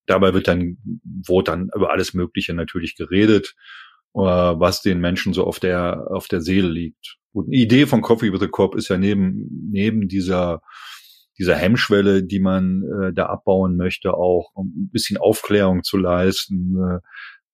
Dabei 0.06 0.32
wird 0.32 0.48
dann, 0.48 0.78
wurde 1.04 1.50
dann 1.50 1.70
über 1.74 1.90
alles 1.90 2.14
Mögliche 2.14 2.54
natürlich 2.54 2.96
geredet. 2.96 3.54
Äh, 4.14 4.18
was 4.20 4.82
den 4.82 4.98
Menschen 5.00 5.32
so 5.32 5.44
auf 5.44 5.60
der, 5.60 6.08
auf 6.10 6.26
der 6.26 6.40
Seele 6.40 6.68
liegt. 6.68 7.18
Und 7.32 7.46
eine 7.46 7.56
Idee 7.56 7.86
von 7.86 8.02
Coffee 8.02 8.32
with 8.32 8.42
a 8.42 8.48
Cop 8.48 8.74
ist 8.74 8.88
ja 8.88 8.98
neben, 8.98 9.68
neben 9.70 10.08
dieser, 10.08 10.62
dieser 11.38 11.54
Hemmschwelle, 11.54 12.24
die 12.24 12.40
man 12.40 12.82
äh, 12.82 13.12
da 13.12 13.26
abbauen 13.26 13.76
möchte, 13.76 14.14
auch 14.14 14.50
um 14.54 14.66
ein 14.66 14.90
bisschen 14.90 15.16
Aufklärung 15.16 15.84
zu 15.84 15.96
leisten, 15.96 16.76
äh, 16.76 16.98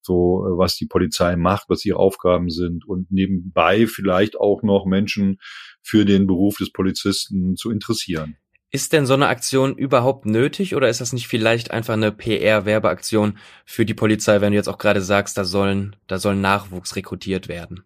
so 0.00 0.46
was 0.56 0.76
die 0.76 0.86
Polizei 0.86 1.36
macht, 1.36 1.66
was 1.68 1.84
ihre 1.84 1.98
Aufgaben 1.98 2.48
sind 2.48 2.86
und 2.86 3.10
nebenbei 3.10 3.86
vielleicht 3.86 4.40
auch 4.40 4.62
noch 4.62 4.86
Menschen 4.86 5.36
für 5.82 6.06
den 6.06 6.26
Beruf 6.26 6.56
des 6.56 6.72
Polizisten 6.72 7.56
zu 7.56 7.70
interessieren. 7.70 8.36
Ist 8.76 8.92
denn 8.92 9.06
so 9.06 9.14
eine 9.14 9.28
Aktion 9.28 9.74
überhaupt 9.74 10.26
nötig 10.26 10.76
oder 10.76 10.90
ist 10.90 11.00
das 11.00 11.14
nicht 11.14 11.28
vielleicht 11.28 11.70
einfach 11.70 11.94
eine 11.94 12.12
PR-Werbeaktion 12.12 13.38
für 13.64 13.86
die 13.86 13.94
Polizei, 13.94 14.42
wenn 14.42 14.52
du 14.52 14.56
jetzt 14.56 14.68
auch 14.68 14.76
gerade 14.76 15.00
sagst, 15.00 15.38
da 15.38 15.46
sollen, 15.46 15.96
da 16.08 16.18
soll 16.18 16.36
Nachwuchs 16.36 16.94
rekrutiert 16.94 17.48
werden? 17.48 17.84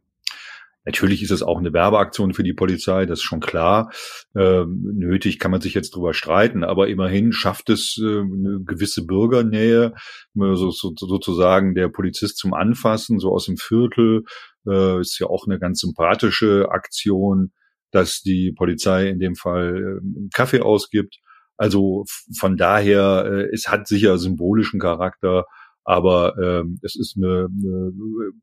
Natürlich 0.85 1.23
ist 1.23 1.31
es 1.31 1.45
auch 1.45 1.61
eine 1.61 1.73
Werbeaktion 1.73 2.35
für 2.35 2.43
die 2.43 2.55
Polizei, 2.55 3.07
das 3.07 3.21
ist 3.21 3.25
schon 3.25 3.39
klar. 3.39 3.93
Ähm, 4.35 4.83
nötig 4.97 5.39
kann 5.39 5.53
man 5.53 5.61
sich 5.61 5.75
jetzt 5.75 5.95
drüber 5.95 6.13
streiten, 6.13 6.65
aber 6.65 6.89
immerhin 6.89 7.33
schafft 7.33 7.71
es 7.71 7.97
äh, 8.03 8.23
eine 8.23 8.61
gewisse 8.65 9.07
Bürgernähe, 9.07 9.95
so, 10.35 10.73
so, 10.73 10.93
sozusagen 10.97 11.77
der 11.77 11.87
Polizist 11.87 12.37
zum 12.37 12.53
Anfassen, 12.53 13.21
so 13.21 13.31
aus 13.31 13.47
dem 13.47 13.59
Viertel, 13.59 14.25
äh, 14.67 14.99
ist 14.99 15.21
ja 15.21 15.29
auch 15.29 15.47
eine 15.47 15.61
ganz 15.61 15.83
sympathische 15.83 16.69
Aktion 16.69 17.53
dass 17.91 18.21
die 18.21 18.53
Polizei 18.53 19.09
in 19.09 19.19
dem 19.19 19.35
Fall 19.35 20.01
äh, 20.01 20.29
Kaffee 20.33 20.61
ausgibt. 20.61 21.19
Also 21.57 22.05
von 22.39 22.57
daher, 22.57 23.27
äh, 23.27 23.55
es 23.55 23.69
hat 23.69 23.87
sicher 23.87 24.19
symbolischen 24.19 24.81
Charakter, 24.81 25.45
aber 25.85 26.37
ähm, 26.39 26.79
es 26.83 26.97
ist 26.97 27.17
eine, 27.17 27.49
eine 27.51 27.93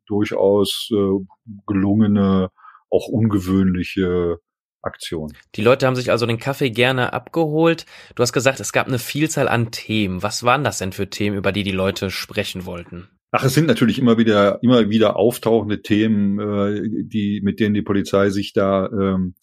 durchaus 0.06 0.89
äh, 0.92 1.25
gelungene, 1.66 2.50
auch 2.89 3.08
ungewöhnliche 3.08 4.38
Aktion. 4.82 5.34
Die 5.56 5.62
Leute 5.62 5.86
haben 5.86 5.96
sich 5.96 6.12
also 6.12 6.25
den 6.25 6.39
Kaffee 6.39 6.70
gerne 6.70 7.13
abgeholt. 7.13 7.86
Du 8.16 8.24
hast 8.24 8.34
gesagt, 8.34 8.60
es 8.60 8.72
gab 8.72 8.88
eine 8.88 9.00
Vielzahl 9.00 9.48
an 9.48 9.72
Themen. 9.72 10.24
Was 10.24 10.44
waren 10.44 10.63
das 10.63 10.77
denn 10.77 10.94
für 10.94 11.10
Themen, 11.10 11.38
über 11.38 11.51
die 11.51 11.63
die 11.63 11.72
Leute 11.72 12.10
sprechen 12.10 12.66
wollten? 12.66 13.10
Ach, 13.31 13.43
es 13.43 13.53
sind 13.53 13.67
natürlich 13.67 14.00
immer 14.00 14.17
wieder, 14.17 14.60
immer 14.63 14.89
wieder 14.89 15.17
auftauchende 15.17 15.81
Themen, 15.81 16.39
äh, 16.39 17.03
die, 17.03 17.41
mit 17.43 17.60
denen 17.60 17.74
die 17.74 17.81
Polizei 17.81 18.29
sich 18.29 18.53
da 18.53 18.88
ähm, 18.88 19.36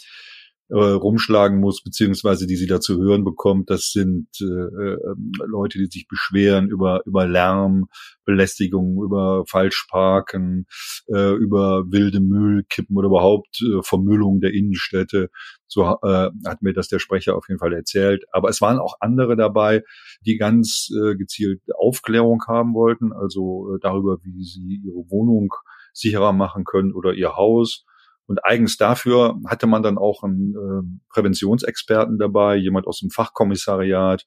äh, 0.68 0.76
rumschlagen 0.76 1.60
muss, 1.60 1.82
beziehungsweise 1.82 2.46
die 2.46 2.56
sie 2.56 2.66
da 2.66 2.80
zu 2.80 2.98
hören 2.98 3.24
bekommt. 3.24 3.70
Das 3.70 3.90
sind 3.90 4.28
äh, 4.40 4.44
äh, 4.44 4.98
Leute, 5.46 5.78
die 5.78 5.86
sich 5.86 6.08
beschweren 6.08 6.68
über, 6.68 7.02
über 7.04 7.26
Lärm, 7.26 7.86
Belästigung, 8.24 9.02
über 9.02 9.44
Falschparken, 9.48 10.66
äh, 11.08 11.34
über 11.34 11.84
wilde 11.90 12.20
Müllkippen 12.20 12.96
oder 12.96 13.08
überhaupt 13.08 13.60
äh, 13.62 13.82
Vermüllung 13.82 14.40
der 14.40 14.54
Innenstädte. 14.54 15.30
So 15.66 15.82
äh, 16.02 16.30
hat 16.46 16.62
mir 16.62 16.72
das 16.72 16.88
der 16.88 16.98
Sprecher 16.98 17.36
auf 17.36 17.48
jeden 17.48 17.58
Fall 17.58 17.74
erzählt. 17.74 18.24
Aber 18.32 18.48
es 18.48 18.60
waren 18.60 18.78
auch 18.78 18.96
andere 19.00 19.36
dabei, 19.36 19.82
die 20.24 20.36
ganz 20.36 20.88
äh, 20.90 21.14
gezielt 21.14 21.60
Aufklärung 21.76 22.42
haben 22.46 22.74
wollten, 22.74 23.12
also 23.12 23.74
äh, 23.74 23.78
darüber, 23.80 24.18
wie 24.22 24.44
sie 24.44 24.80
ihre 24.84 25.10
Wohnung 25.10 25.52
sicherer 25.92 26.32
machen 26.32 26.64
können 26.64 26.92
oder 26.92 27.12
ihr 27.12 27.36
Haus 27.36 27.84
und 28.26 28.44
eigens 28.44 28.76
dafür 28.76 29.38
hatte 29.46 29.66
man 29.66 29.82
dann 29.82 29.98
auch 29.98 30.22
einen 30.22 30.54
äh, 30.54 30.98
Präventionsexperten 31.10 32.18
dabei, 32.18 32.56
jemand 32.56 32.86
aus 32.86 33.00
dem 33.00 33.10
Fachkommissariat 33.10 34.24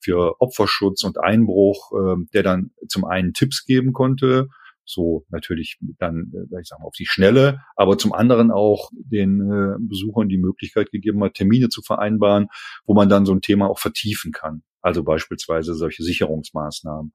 für 0.00 0.40
Opferschutz 0.40 1.04
und 1.04 1.18
Einbruch, 1.18 1.92
äh, 1.92 2.16
der 2.34 2.42
dann 2.42 2.70
zum 2.88 3.04
einen 3.04 3.32
Tipps 3.32 3.64
geben 3.64 3.92
konnte, 3.92 4.48
so 4.84 5.26
natürlich 5.30 5.78
dann, 5.98 6.32
äh, 6.34 6.60
ich 6.60 6.68
sag 6.68 6.80
mal, 6.80 6.86
auf 6.86 6.94
die 6.98 7.06
Schnelle, 7.06 7.60
aber 7.76 7.98
zum 7.98 8.12
anderen 8.12 8.50
auch 8.50 8.90
den 8.92 9.40
äh, 9.40 9.76
Besuchern 9.80 10.28
die 10.28 10.38
Möglichkeit 10.38 10.90
gegeben 10.90 11.22
hat, 11.24 11.34
Termine 11.34 11.68
zu 11.68 11.82
vereinbaren, 11.82 12.48
wo 12.86 12.94
man 12.94 13.08
dann 13.08 13.26
so 13.26 13.32
ein 13.32 13.42
Thema 13.42 13.68
auch 13.68 13.78
vertiefen 13.78 14.32
kann. 14.32 14.62
Also 14.80 15.04
beispielsweise 15.04 15.74
solche 15.74 16.02
Sicherungsmaßnahmen. 16.02 17.12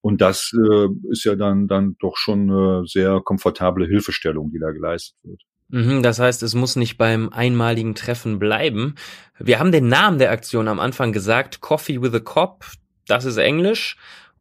Und 0.00 0.20
das 0.20 0.52
äh, 0.52 0.88
ist 1.10 1.24
ja 1.24 1.34
dann, 1.34 1.66
dann 1.66 1.96
doch 1.98 2.16
schon 2.16 2.50
eine 2.50 2.86
sehr 2.86 3.20
komfortable 3.22 3.86
Hilfestellung, 3.86 4.50
die 4.50 4.58
da 4.58 4.70
geleistet 4.70 5.16
wird. 5.22 5.42
Mhm, 5.74 6.04
das 6.04 6.20
heißt, 6.20 6.44
es 6.44 6.54
muss 6.54 6.76
nicht 6.76 6.98
beim 6.98 7.30
einmaligen 7.30 7.96
Treffen 7.96 8.38
bleiben. 8.38 8.94
Wir 9.40 9.58
haben 9.58 9.72
den 9.72 9.88
Namen 9.88 10.20
der 10.20 10.30
Aktion 10.30 10.68
am 10.68 10.78
Anfang 10.78 11.10
gesagt, 11.10 11.60
Coffee 11.60 12.00
with 12.00 12.14
a 12.14 12.20
Cop, 12.20 12.64
das 13.08 13.24
ist 13.24 13.38
Englisch. 13.38 13.96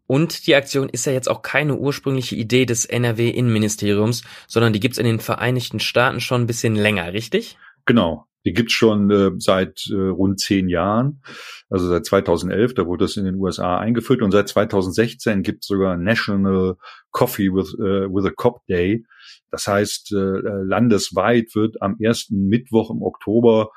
Und 0.06 0.46
die 0.46 0.54
Aktion 0.54 0.90
ist 0.90 1.08
ja 1.08 1.12
jetzt 1.12 1.28
auch 1.28 1.42
keine 1.42 1.76
ursprüngliche 1.76 2.36
Idee 2.36 2.68
des 2.68 2.86
NRW-Innenministeriums, 2.86 4.22
sondern 4.48 4.74
die 4.74 4.80
gibt's 4.80 5.00
in 5.00 5.08
den 5.08 5.20
Vereinigten 5.20 5.80
Staaten 5.80 6.22
schon 6.22 6.42
ein 6.42 6.48
bisschen 6.48 6.76
länger, 6.76 7.14
richtig? 7.14 7.58
Genau. 7.88 8.28
Die 8.46 8.54
gibt's 8.54 8.74
schon 8.74 9.10
äh, 9.10 9.32
seit 9.38 9.88
äh, 9.90 9.96
rund 9.96 10.40
zehn 10.40 10.70
Jahren, 10.70 11.22
also 11.70 11.88
seit 11.88 12.06
2011, 12.06 12.74
da 12.74 12.86
wurde 12.86 13.06
das 13.06 13.18
in 13.18 13.26
den 13.26 13.36
USA 13.36 13.78
eingeführt 13.78 14.22
und 14.22 14.32
seit 14.32 14.50
2016 14.50 15.44
gibt's 15.44 15.68
sogar 15.68 15.98
National 15.98 16.76
Coffee 17.12 17.50
with, 17.54 17.74
äh, 17.80 18.10
with 18.14 18.26
a 18.26 18.32
Cop 18.36 18.66
Day. 18.68 19.06
Das 19.52 19.68
heißt, 19.68 20.14
äh, 20.14 20.18
äh, 20.18 20.64
landesweit 20.64 21.56
wird 21.56 21.82
am 21.82 21.96
ersten 22.00 22.48
Mittwoch 22.48 22.92
im 22.92 23.02
Oktober 23.02 23.70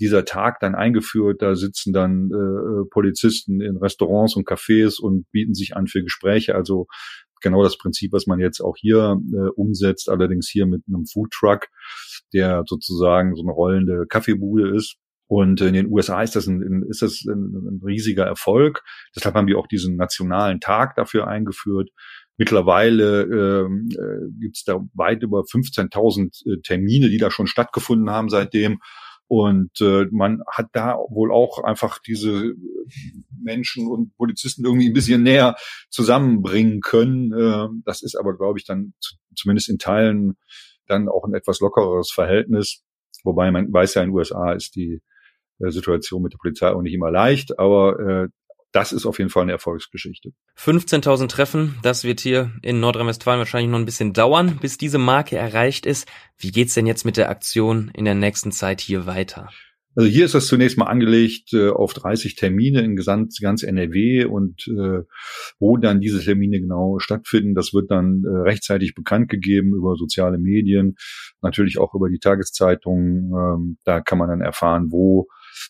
dieser 0.00 0.24
Tag 0.24 0.60
dann 0.60 0.74
eingeführt. 0.74 1.42
Da 1.42 1.54
sitzen 1.54 1.92
dann 1.92 2.30
äh, 2.32 2.36
äh, 2.36 2.84
Polizisten 2.90 3.60
in 3.60 3.76
Restaurants 3.76 4.36
und 4.36 4.48
Cafés 4.48 5.00
und 5.00 5.30
bieten 5.30 5.54
sich 5.54 5.76
an 5.76 5.86
für 5.86 6.02
Gespräche. 6.02 6.54
Also 6.54 6.86
genau 7.44 7.62
das 7.62 7.78
Prinzip, 7.78 8.12
was 8.12 8.26
man 8.26 8.40
jetzt 8.40 8.60
auch 8.60 8.74
hier 8.76 9.16
äh, 9.32 9.48
umsetzt, 9.54 10.08
allerdings 10.08 10.48
hier 10.48 10.66
mit 10.66 10.82
einem 10.88 11.06
Food 11.06 11.30
Truck, 11.30 11.68
der 12.32 12.64
sozusagen 12.66 13.36
so 13.36 13.42
eine 13.42 13.52
rollende 13.52 14.06
Kaffeebude 14.08 14.76
ist. 14.76 14.96
Und 15.26 15.60
in 15.60 15.72
den 15.72 15.90
USA 15.90 16.22
ist 16.22 16.36
das 16.36 16.46
ein, 16.46 16.84
ist 16.88 17.02
das 17.02 17.24
ein, 17.24 17.54
ein 17.54 17.80
riesiger 17.84 18.24
Erfolg. 18.24 18.82
Deshalb 19.16 19.34
haben 19.34 19.46
wir 19.46 19.58
auch 19.58 19.66
diesen 19.66 19.96
nationalen 19.96 20.60
Tag 20.60 20.96
dafür 20.96 21.28
eingeführt. 21.28 21.90
Mittlerweile 22.36 23.22
ähm, 23.22 23.88
äh, 23.92 24.40
gibt 24.40 24.56
es 24.56 24.64
da 24.64 24.80
weit 24.94 25.22
über 25.22 25.42
15.000 25.42 26.42
äh, 26.46 26.60
Termine, 26.62 27.08
die 27.08 27.18
da 27.18 27.30
schon 27.30 27.46
stattgefunden 27.46 28.10
haben 28.10 28.28
seitdem. 28.28 28.80
Und 29.26 29.80
äh, 29.80 30.06
man 30.10 30.42
hat 30.50 30.68
da 30.72 30.96
wohl 31.08 31.32
auch 31.32 31.64
einfach 31.64 31.98
diese 31.98 32.54
Menschen 33.42 33.86
und 33.88 34.14
Polizisten 34.16 34.64
irgendwie 34.64 34.88
ein 34.88 34.92
bisschen 34.92 35.22
näher 35.22 35.56
zusammenbringen 35.90 36.80
können. 36.80 37.32
Äh, 37.32 37.68
das 37.84 38.02
ist 38.02 38.16
aber, 38.16 38.36
glaube 38.36 38.58
ich, 38.58 38.66
dann 38.66 38.92
zu, 39.00 39.16
zumindest 39.34 39.68
in 39.68 39.78
Teilen 39.78 40.36
dann 40.86 41.08
auch 41.08 41.24
ein 41.24 41.34
etwas 41.34 41.60
lockeres 41.60 42.10
Verhältnis. 42.10 42.82
Wobei 43.22 43.50
man 43.50 43.72
weiß 43.72 43.94
ja, 43.94 44.02
in 44.02 44.10
den 44.10 44.16
USA 44.16 44.52
ist 44.52 44.76
die 44.76 45.00
äh, 45.60 45.70
Situation 45.70 46.22
mit 46.22 46.34
der 46.34 46.38
Polizei 46.38 46.68
auch 46.68 46.82
nicht 46.82 46.94
immer 46.94 47.10
leicht, 47.10 47.58
aber 47.58 47.98
äh, 47.98 48.28
das 48.74 48.92
ist 48.92 49.06
auf 49.06 49.18
jeden 49.18 49.30
Fall 49.30 49.44
eine 49.44 49.52
Erfolgsgeschichte. 49.52 50.32
15.000 50.58 51.28
Treffen, 51.28 51.76
das 51.82 52.02
wird 52.02 52.18
hier 52.18 52.50
in 52.60 52.80
Nordrhein-Westfalen 52.80 53.38
wahrscheinlich 53.38 53.70
noch 53.70 53.78
ein 53.78 53.84
bisschen 53.84 54.12
dauern, 54.12 54.58
bis 54.60 54.78
diese 54.78 54.98
Marke 54.98 55.36
erreicht 55.36 55.86
ist. 55.86 56.08
Wie 56.38 56.50
geht's 56.50 56.74
denn 56.74 56.86
jetzt 56.86 57.04
mit 57.04 57.16
der 57.16 57.30
Aktion 57.30 57.92
in 57.94 58.04
der 58.04 58.16
nächsten 58.16 58.50
Zeit 58.50 58.80
hier 58.80 59.06
weiter? 59.06 59.48
Also 59.94 60.10
hier 60.10 60.24
ist 60.24 60.34
das 60.34 60.48
zunächst 60.48 60.76
mal 60.76 60.86
angelegt 60.86 61.52
äh, 61.52 61.68
auf 61.68 61.94
30 61.94 62.34
Termine 62.34 62.80
in 62.82 62.96
ganz, 62.96 63.38
ganz 63.40 63.62
NRW 63.62 64.24
und 64.24 64.66
äh, 64.66 65.04
wo 65.60 65.76
dann 65.76 66.00
diese 66.00 66.20
Termine 66.20 66.58
genau 66.58 66.98
stattfinden, 66.98 67.54
das 67.54 67.72
wird 67.72 67.92
dann 67.92 68.24
äh, 68.24 68.40
rechtzeitig 68.40 68.96
bekannt 68.96 69.28
gegeben 69.28 69.72
über 69.72 69.94
soziale 69.94 70.38
Medien, 70.38 70.96
natürlich 71.42 71.78
auch 71.78 71.94
über 71.94 72.08
die 72.08 72.18
Tageszeitungen. 72.18 73.30
Ähm, 73.32 73.78
da 73.84 74.00
kann 74.00 74.18
man 74.18 74.30
dann 74.30 74.40
erfahren, 74.40 74.90
wo 74.90 75.28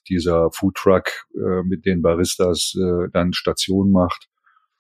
dieser 0.09 0.51
Foodtruck 0.53 1.05
äh, 1.35 1.63
mit 1.65 1.85
den 1.87 2.03
Baristas 2.03 2.75
äh, 2.77 3.09
dann 3.13 3.33
Station 3.33 3.91
macht. 3.91 4.29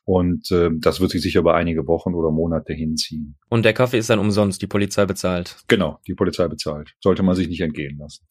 Und 0.07 0.51
äh, 0.51 0.69
das 0.81 1.01
wird 1.01 1.11
sich 1.13 1.23
sicher 1.23 1.41
über 1.41 1.55
einige 1.55 1.87
Wochen 1.87 2.15
oder 2.15 2.31
Monate 2.31 2.75
hinziehen. 2.75 3.37
Und 3.49 3.65
der 3.65 3.73
Kaffee 3.73 3.99
ist 3.99 4.11
dann 4.11 4.19
umsonst, 4.19 4.61
die 4.61 4.67
Polizei 4.67 5.07
bezahlt. 5.07 5.57
Genau, 5.67 5.99
die 6.07 6.15
Polizei 6.15 6.47
bezahlt. 6.47 6.95
Sollte 7.01 7.23
man 7.23 7.35
sich 7.35 7.49
nicht 7.49 7.63
entgehen 7.63 7.99
lassen. 7.99 8.27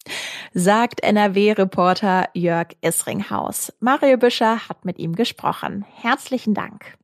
Sagt 0.53 1.01
NRW-Reporter 1.01 2.29
Jörg 2.35 2.67
Isringhaus. 2.81 3.73
Mario 3.79 4.17
Büscher 4.17 4.69
hat 4.69 4.85
mit 4.85 4.99
ihm 4.99 5.15
gesprochen. 5.15 5.83
Herzlichen 5.89 6.53
Dank. 6.53 6.95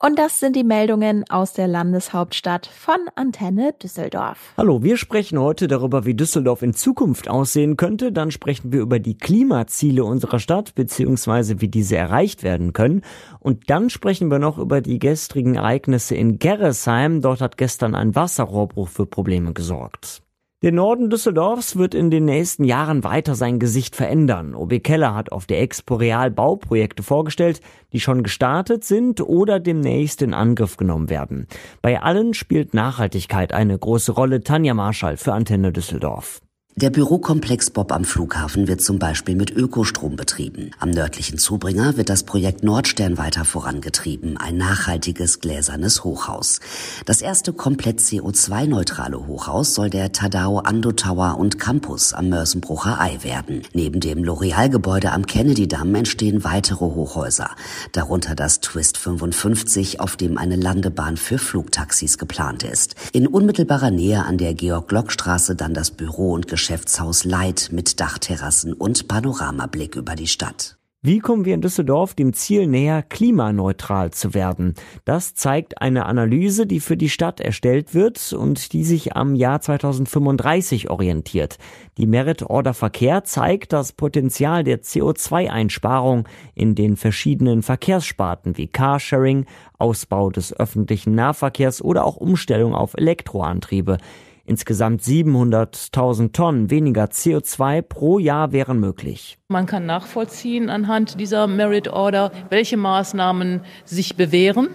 Und 0.00 0.18
das 0.18 0.40
sind 0.40 0.56
die 0.56 0.64
Meldungen 0.64 1.24
aus 1.30 1.54
der 1.54 1.68
Landeshauptstadt 1.68 2.66
von 2.66 2.98
Antenne 3.14 3.72
Düsseldorf. 3.82 4.52
Hallo, 4.56 4.82
wir 4.82 4.96
sprechen 4.98 5.38
heute 5.38 5.68
darüber, 5.68 6.04
wie 6.04 6.14
Düsseldorf 6.14 6.62
in 6.62 6.74
Zukunft 6.74 7.28
aussehen 7.28 7.76
könnte. 7.76 8.12
Dann 8.12 8.30
sprechen 8.30 8.72
wir 8.72 8.80
über 8.80 8.98
die 8.98 9.16
Klimaziele 9.16 10.04
unserer 10.04 10.38
Stadt 10.38 10.74
beziehungsweise 10.74 11.60
wie 11.60 11.68
diese 11.68 11.96
erreicht 11.96 12.42
werden 12.42 12.72
können. 12.72 13.02
Und 13.40 13.70
dann 13.70 13.88
sprechen 13.88 14.30
wir 14.30 14.38
noch 14.38 14.58
über 14.58 14.80
die 14.80 14.98
gestrigen 14.98 15.54
Ereignisse 15.54 16.14
in 16.14 16.38
Gerresheim. 16.38 17.22
Dort 17.22 17.40
hat 17.40 17.56
gestern 17.56 17.94
ein 17.94 18.14
Wasserrohrbruch 18.14 18.88
für 18.88 19.06
Probleme 19.06 19.54
gesorgt. 19.54 20.25
Der 20.62 20.72
Norden 20.72 21.10
Düsseldorfs 21.10 21.76
wird 21.76 21.94
in 21.94 22.10
den 22.10 22.24
nächsten 22.24 22.64
Jahren 22.64 23.04
weiter 23.04 23.34
sein 23.34 23.58
Gesicht 23.58 23.94
verändern. 23.94 24.54
OB 24.54 24.82
Keller 24.82 25.14
hat 25.14 25.30
auf 25.30 25.44
der 25.44 25.60
Expo 25.60 25.96
Real 25.96 26.30
Bauprojekte 26.30 27.02
vorgestellt, 27.02 27.60
die 27.92 28.00
schon 28.00 28.22
gestartet 28.22 28.82
sind 28.82 29.20
oder 29.20 29.60
demnächst 29.60 30.22
in 30.22 30.32
Angriff 30.32 30.78
genommen 30.78 31.10
werden. 31.10 31.46
Bei 31.82 32.00
allen 32.00 32.32
spielt 32.32 32.72
Nachhaltigkeit 32.72 33.52
eine 33.52 33.78
große 33.78 34.12
Rolle. 34.12 34.40
Tanja 34.40 34.72
Marschall 34.72 35.18
für 35.18 35.34
Antenne 35.34 35.72
Düsseldorf. 35.72 36.40
Der 36.78 36.90
Bürokomplex 36.90 37.70
Bob 37.70 37.90
am 37.90 38.04
Flughafen 38.04 38.68
wird 38.68 38.82
zum 38.82 38.98
Beispiel 38.98 39.34
mit 39.34 39.50
Ökostrom 39.50 40.14
betrieben. 40.14 40.72
Am 40.78 40.90
nördlichen 40.90 41.38
Zubringer 41.38 41.96
wird 41.96 42.10
das 42.10 42.24
Projekt 42.24 42.64
Nordstern 42.64 43.16
weiter 43.16 43.46
vorangetrieben, 43.46 44.36
ein 44.36 44.58
nachhaltiges 44.58 45.40
gläsernes 45.40 46.04
Hochhaus. 46.04 46.60
Das 47.06 47.22
erste 47.22 47.54
komplett 47.54 48.00
CO2-neutrale 48.00 49.26
Hochhaus 49.26 49.72
soll 49.72 49.88
der 49.88 50.12
Tadao 50.12 50.58
Ando 50.58 50.92
Tower 50.92 51.38
und 51.38 51.58
Campus 51.58 52.12
am 52.12 52.28
Mörsenbrucher 52.28 53.00
Ei 53.00 53.20
werden. 53.22 53.62
Neben 53.72 54.00
dem 54.00 54.22
L'Oreal-Gebäude 54.22 55.12
am 55.12 55.24
Kennedy-Damm 55.24 55.94
entstehen 55.94 56.44
weitere 56.44 56.84
Hochhäuser, 56.84 57.52
darunter 57.92 58.34
das 58.34 58.60
Twist 58.60 58.98
55, 58.98 60.00
auf 60.00 60.16
dem 60.16 60.36
eine 60.36 60.56
Landebahn 60.56 61.16
für 61.16 61.38
Flugtaxis 61.38 62.18
geplant 62.18 62.64
ist. 62.64 62.96
In 63.14 63.26
unmittelbarer 63.26 63.90
Nähe 63.90 64.26
an 64.26 64.36
der 64.36 64.52
Georg-Glock-Straße 64.52 65.56
dann 65.56 65.72
das 65.72 65.90
Büro 65.90 66.32
und 66.32 66.48
Geschäftshaus 66.66 67.22
Light 67.22 67.68
mit 67.70 68.00
Dachterrassen 68.00 68.72
und 68.72 69.06
Panoramablick 69.06 69.94
über 69.94 70.16
die 70.16 70.26
Stadt. 70.26 70.76
Wie 71.00 71.20
kommen 71.20 71.44
wir 71.44 71.54
in 71.54 71.60
Düsseldorf 71.60 72.14
dem 72.14 72.32
Ziel 72.32 72.66
näher, 72.66 73.04
klimaneutral 73.04 74.10
zu 74.10 74.34
werden? 74.34 74.74
Das 75.04 75.36
zeigt 75.36 75.80
eine 75.80 76.06
Analyse, 76.06 76.66
die 76.66 76.80
für 76.80 76.96
die 76.96 77.08
Stadt 77.08 77.38
erstellt 77.38 77.94
wird 77.94 78.32
und 78.32 78.72
die 78.72 78.82
sich 78.82 79.14
am 79.14 79.36
Jahr 79.36 79.60
2035 79.60 80.90
orientiert. 80.90 81.58
Die 81.98 82.08
Merit 82.08 82.42
Order 82.42 82.74
Verkehr 82.74 83.22
zeigt 83.22 83.72
das 83.72 83.92
Potenzial 83.92 84.64
der 84.64 84.82
CO2-Einsparung 84.82 86.26
in 86.56 86.74
den 86.74 86.96
verschiedenen 86.96 87.62
Verkehrssparten 87.62 88.56
wie 88.56 88.66
Carsharing, 88.66 89.46
Ausbau 89.78 90.30
des 90.30 90.52
öffentlichen 90.52 91.14
Nahverkehrs 91.14 91.80
oder 91.80 92.04
auch 92.04 92.16
Umstellung 92.16 92.74
auf 92.74 92.94
Elektroantriebe. 92.94 93.98
Insgesamt 94.46 95.02
700.000 95.02 96.32
Tonnen 96.32 96.70
weniger 96.70 97.06
CO2 97.06 97.82
pro 97.82 98.20
Jahr 98.20 98.52
wären 98.52 98.78
möglich. 98.78 99.38
Man 99.48 99.66
kann 99.66 99.86
nachvollziehen 99.86 100.70
anhand 100.70 101.18
dieser 101.18 101.48
Merit 101.48 101.88
Order, 101.88 102.30
welche 102.48 102.76
Maßnahmen 102.76 103.62
sich 103.84 104.16
bewähren 104.16 104.68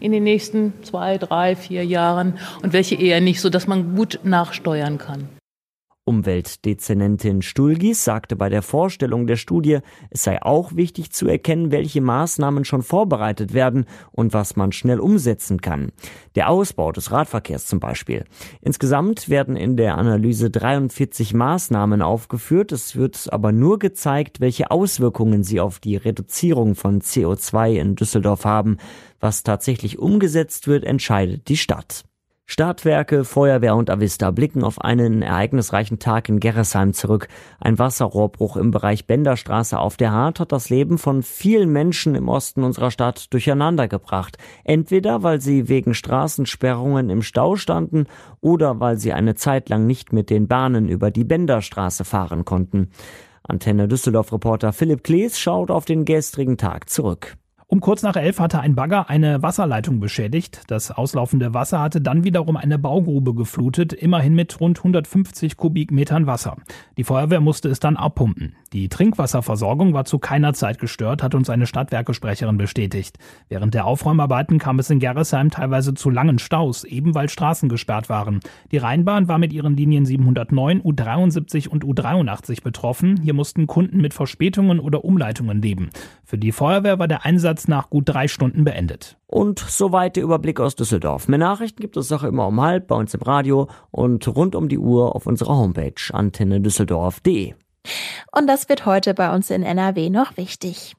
in 0.00 0.12
den 0.12 0.24
nächsten 0.24 0.72
zwei, 0.82 1.18
drei, 1.18 1.54
vier 1.56 1.84
Jahren 1.84 2.38
und 2.62 2.72
welche 2.72 2.94
eher 2.94 3.20
nicht, 3.20 3.42
sodass 3.42 3.66
man 3.66 3.94
gut 3.94 4.20
nachsteuern 4.24 4.96
kann. 4.96 5.28
Umweltdezernentin 6.04 7.42
Stulgis 7.42 8.02
sagte 8.02 8.34
bei 8.34 8.48
der 8.48 8.62
Vorstellung 8.62 9.28
der 9.28 9.36
Studie, 9.36 9.78
es 10.10 10.24
sei 10.24 10.42
auch 10.42 10.74
wichtig 10.74 11.12
zu 11.12 11.28
erkennen, 11.28 11.70
welche 11.70 12.00
Maßnahmen 12.00 12.64
schon 12.64 12.82
vorbereitet 12.82 13.54
werden 13.54 13.86
und 14.10 14.32
was 14.32 14.56
man 14.56 14.72
schnell 14.72 14.98
umsetzen 14.98 15.60
kann. 15.60 15.92
Der 16.34 16.50
Ausbau 16.50 16.90
des 16.90 17.12
Radverkehrs 17.12 17.66
zum 17.66 17.78
Beispiel. 17.78 18.24
Insgesamt 18.60 19.28
werden 19.28 19.54
in 19.54 19.76
der 19.76 19.96
Analyse 19.96 20.50
43 20.50 21.34
Maßnahmen 21.34 22.02
aufgeführt. 22.02 22.72
Es 22.72 22.96
wird 22.96 23.32
aber 23.32 23.52
nur 23.52 23.78
gezeigt, 23.78 24.40
welche 24.40 24.72
Auswirkungen 24.72 25.44
sie 25.44 25.60
auf 25.60 25.78
die 25.78 25.96
Reduzierung 25.96 26.74
von 26.74 27.00
CO2 27.00 27.74
in 27.74 27.94
Düsseldorf 27.94 28.44
haben. 28.44 28.78
Was 29.20 29.44
tatsächlich 29.44 30.00
umgesetzt 30.00 30.66
wird, 30.66 30.82
entscheidet 30.82 31.48
die 31.48 31.56
Stadt. 31.56 32.04
Stadtwerke, 32.52 33.24
Feuerwehr 33.24 33.74
und 33.74 33.88
Avista 33.88 34.30
blicken 34.30 34.62
auf 34.62 34.78
einen 34.78 35.22
ereignisreichen 35.22 35.98
Tag 35.98 36.28
in 36.28 36.38
Gerresheim 36.38 36.92
zurück. 36.92 37.28
Ein 37.60 37.78
Wasserrohrbruch 37.78 38.58
im 38.58 38.70
Bereich 38.70 39.06
Benderstraße 39.06 39.78
auf 39.78 39.96
der 39.96 40.12
Hart 40.12 40.38
hat 40.38 40.52
das 40.52 40.68
Leben 40.68 40.98
von 40.98 41.22
vielen 41.22 41.70
Menschen 41.72 42.14
im 42.14 42.28
Osten 42.28 42.62
unserer 42.62 42.90
Stadt 42.90 43.32
durcheinander 43.32 43.88
gebracht. 43.88 44.36
Entweder 44.64 45.22
weil 45.22 45.40
sie 45.40 45.70
wegen 45.70 45.94
Straßensperrungen 45.94 47.08
im 47.08 47.22
Stau 47.22 47.56
standen 47.56 48.04
oder 48.42 48.80
weil 48.80 48.98
sie 48.98 49.14
eine 49.14 49.34
Zeit 49.34 49.70
lang 49.70 49.86
nicht 49.86 50.12
mit 50.12 50.28
den 50.28 50.46
Bahnen 50.46 50.90
über 50.90 51.10
die 51.10 51.24
Benderstraße 51.24 52.04
fahren 52.04 52.44
konnten. 52.44 52.90
Antenne 53.44 53.88
Düsseldorf-Reporter 53.88 54.74
Philipp 54.74 55.04
Klees 55.04 55.38
schaut 55.38 55.70
auf 55.70 55.86
den 55.86 56.04
gestrigen 56.04 56.58
Tag 56.58 56.90
zurück. 56.90 57.38
Um 57.72 57.80
kurz 57.80 58.02
nach 58.02 58.16
elf 58.16 58.38
hatte 58.38 58.60
ein 58.60 58.74
Bagger 58.74 59.08
eine 59.08 59.42
Wasserleitung 59.42 59.98
beschädigt. 59.98 60.60
Das 60.66 60.90
auslaufende 60.90 61.54
Wasser 61.54 61.80
hatte 61.80 62.02
dann 62.02 62.22
wiederum 62.22 62.58
eine 62.58 62.78
Baugrube 62.78 63.32
geflutet, 63.32 63.94
immerhin 63.94 64.34
mit 64.34 64.60
rund 64.60 64.80
150 64.80 65.56
Kubikmetern 65.56 66.26
Wasser. 66.26 66.58
Die 66.98 67.04
Feuerwehr 67.04 67.40
musste 67.40 67.70
es 67.70 67.80
dann 67.80 67.96
abpumpen. 67.96 68.56
Die 68.74 68.90
Trinkwasserversorgung 68.90 69.94
war 69.94 70.04
zu 70.04 70.18
keiner 70.18 70.52
Zeit 70.52 70.80
gestört, 70.80 71.22
hat 71.22 71.34
uns 71.34 71.48
eine 71.48 71.66
Stadtwerkesprecherin 71.66 72.58
bestätigt. 72.58 73.18
Während 73.48 73.72
der 73.72 73.86
Aufräumarbeiten 73.86 74.58
kam 74.58 74.78
es 74.78 74.90
in 74.90 74.98
Gerresheim 74.98 75.48
teilweise 75.48 75.94
zu 75.94 76.10
langen 76.10 76.38
Staus, 76.38 76.84
eben 76.84 77.14
weil 77.14 77.30
Straßen 77.30 77.70
gesperrt 77.70 78.10
waren. 78.10 78.40
Die 78.70 78.76
Rheinbahn 78.76 79.28
war 79.28 79.38
mit 79.38 79.54
ihren 79.54 79.78
Linien 79.78 80.04
709, 80.04 80.82
U73 80.82 81.68
und 81.68 81.86
U83 81.86 82.62
betroffen. 82.62 83.18
Hier 83.22 83.32
mussten 83.32 83.66
Kunden 83.66 84.02
mit 84.02 84.12
Verspätungen 84.12 84.78
oder 84.78 85.06
Umleitungen 85.06 85.62
leben. 85.62 85.88
Für 86.22 86.36
die 86.36 86.52
Feuerwehr 86.52 86.98
war 86.98 87.08
der 87.08 87.24
Einsatz 87.24 87.61
Einsatz 87.62 87.68
nach 87.68 87.90
gut 87.90 88.08
drei 88.08 88.28
Stunden 88.28 88.64
beendet. 88.64 89.16
Und 89.26 89.58
soweit 89.58 90.16
der 90.16 90.24
Überblick 90.24 90.60
aus 90.60 90.74
Düsseldorf. 90.74 91.28
Mehr 91.28 91.38
Nachrichten 91.38 91.80
gibt 91.80 91.96
es 91.96 92.12
auch 92.12 92.22
immer 92.22 92.46
um 92.46 92.60
halb 92.60 92.88
bei 92.88 92.96
uns 92.96 93.14
im 93.14 93.22
Radio 93.22 93.68
und 93.90 94.26
rund 94.28 94.54
um 94.54 94.68
die 94.68 94.78
Uhr 94.78 95.14
auf 95.14 95.26
unserer 95.26 95.56
Homepage 95.56 95.94
antennedüsseldorf.de. 96.12 97.54
Und 98.32 98.46
das 98.46 98.68
wird 98.68 98.86
heute 98.86 99.14
bei 99.14 99.34
uns 99.34 99.50
in 99.50 99.62
NRW 99.62 100.10
noch 100.10 100.36
wichtig. 100.36 100.94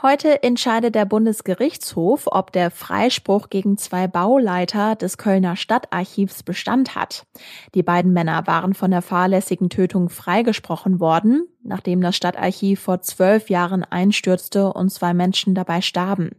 Heute 0.00 0.42
entscheidet 0.42 0.94
der 0.94 1.04
Bundesgerichtshof, 1.04 2.26
ob 2.26 2.52
der 2.52 2.70
Freispruch 2.70 3.50
gegen 3.50 3.78
zwei 3.78 4.08
Bauleiter 4.08 4.96
des 4.96 5.18
Kölner 5.18 5.56
Stadtarchivs 5.56 6.42
Bestand 6.42 6.94
hat. 6.94 7.26
Die 7.74 7.82
beiden 7.82 8.12
Männer 8.12 8.46
waren 8.46 8.74
von 8.74 8.90
der 8.90 9.02
fahrlässigen 9.02 9.70
Tötung 9.70 10.08
freigesprochen 10.08 11.00
worden, 11.00 11.46
nachdem 11.62 12.00
das 12.00 12.16
Stadtarchiv 12.16 12.80
vor 12.80 13.00
zwölf 13.02 13.50
Jahren 13.50 13.84
einstürzte 13.84 14.72
und 14.72 14.90
zwei 14.90 15.14
Menschen 15.14 15.54
dabei 15.54 15.80
starben. 15.80 16.30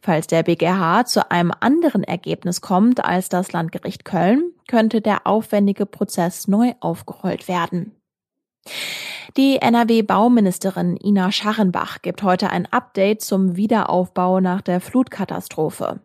Falls 0.00 0.26
der 0.26 0.42
BGH 0.42 1.04
zu 1.04 1.30
einem 1.30 1.52
anderen 1.60 2.04
Ergebnis 2.04 2.60
kommt 2.60 3.04
als 3.04 3.28
das 3.28 3.52
Landgericht 3.52 4.04
Köln, 4.04 4.52
könnte 4.68 5.00
der 5.00 5.26
aufwendige 5.26 5.86
Prozess 5.86 6.48
neu 6.48 6.72
aufgerollt 6.80 7.48
werden. 7.48 7.92
Die 9.36 9.56
NRW-Bauministerin 9.60 10.96
Ina 10.96 11.30
Scharrenbach 11.30 12.00
gibt 12.00 12.22
heute 12.22 12.50
ein 12.50 12.66
Update 12.72 13.20
zum 13.20 13.56
Wiederaufbau 13.56 14.40
nach 14.40 14.62
der 14.62 14.80
Flutkatastrophe. 14.80 16.00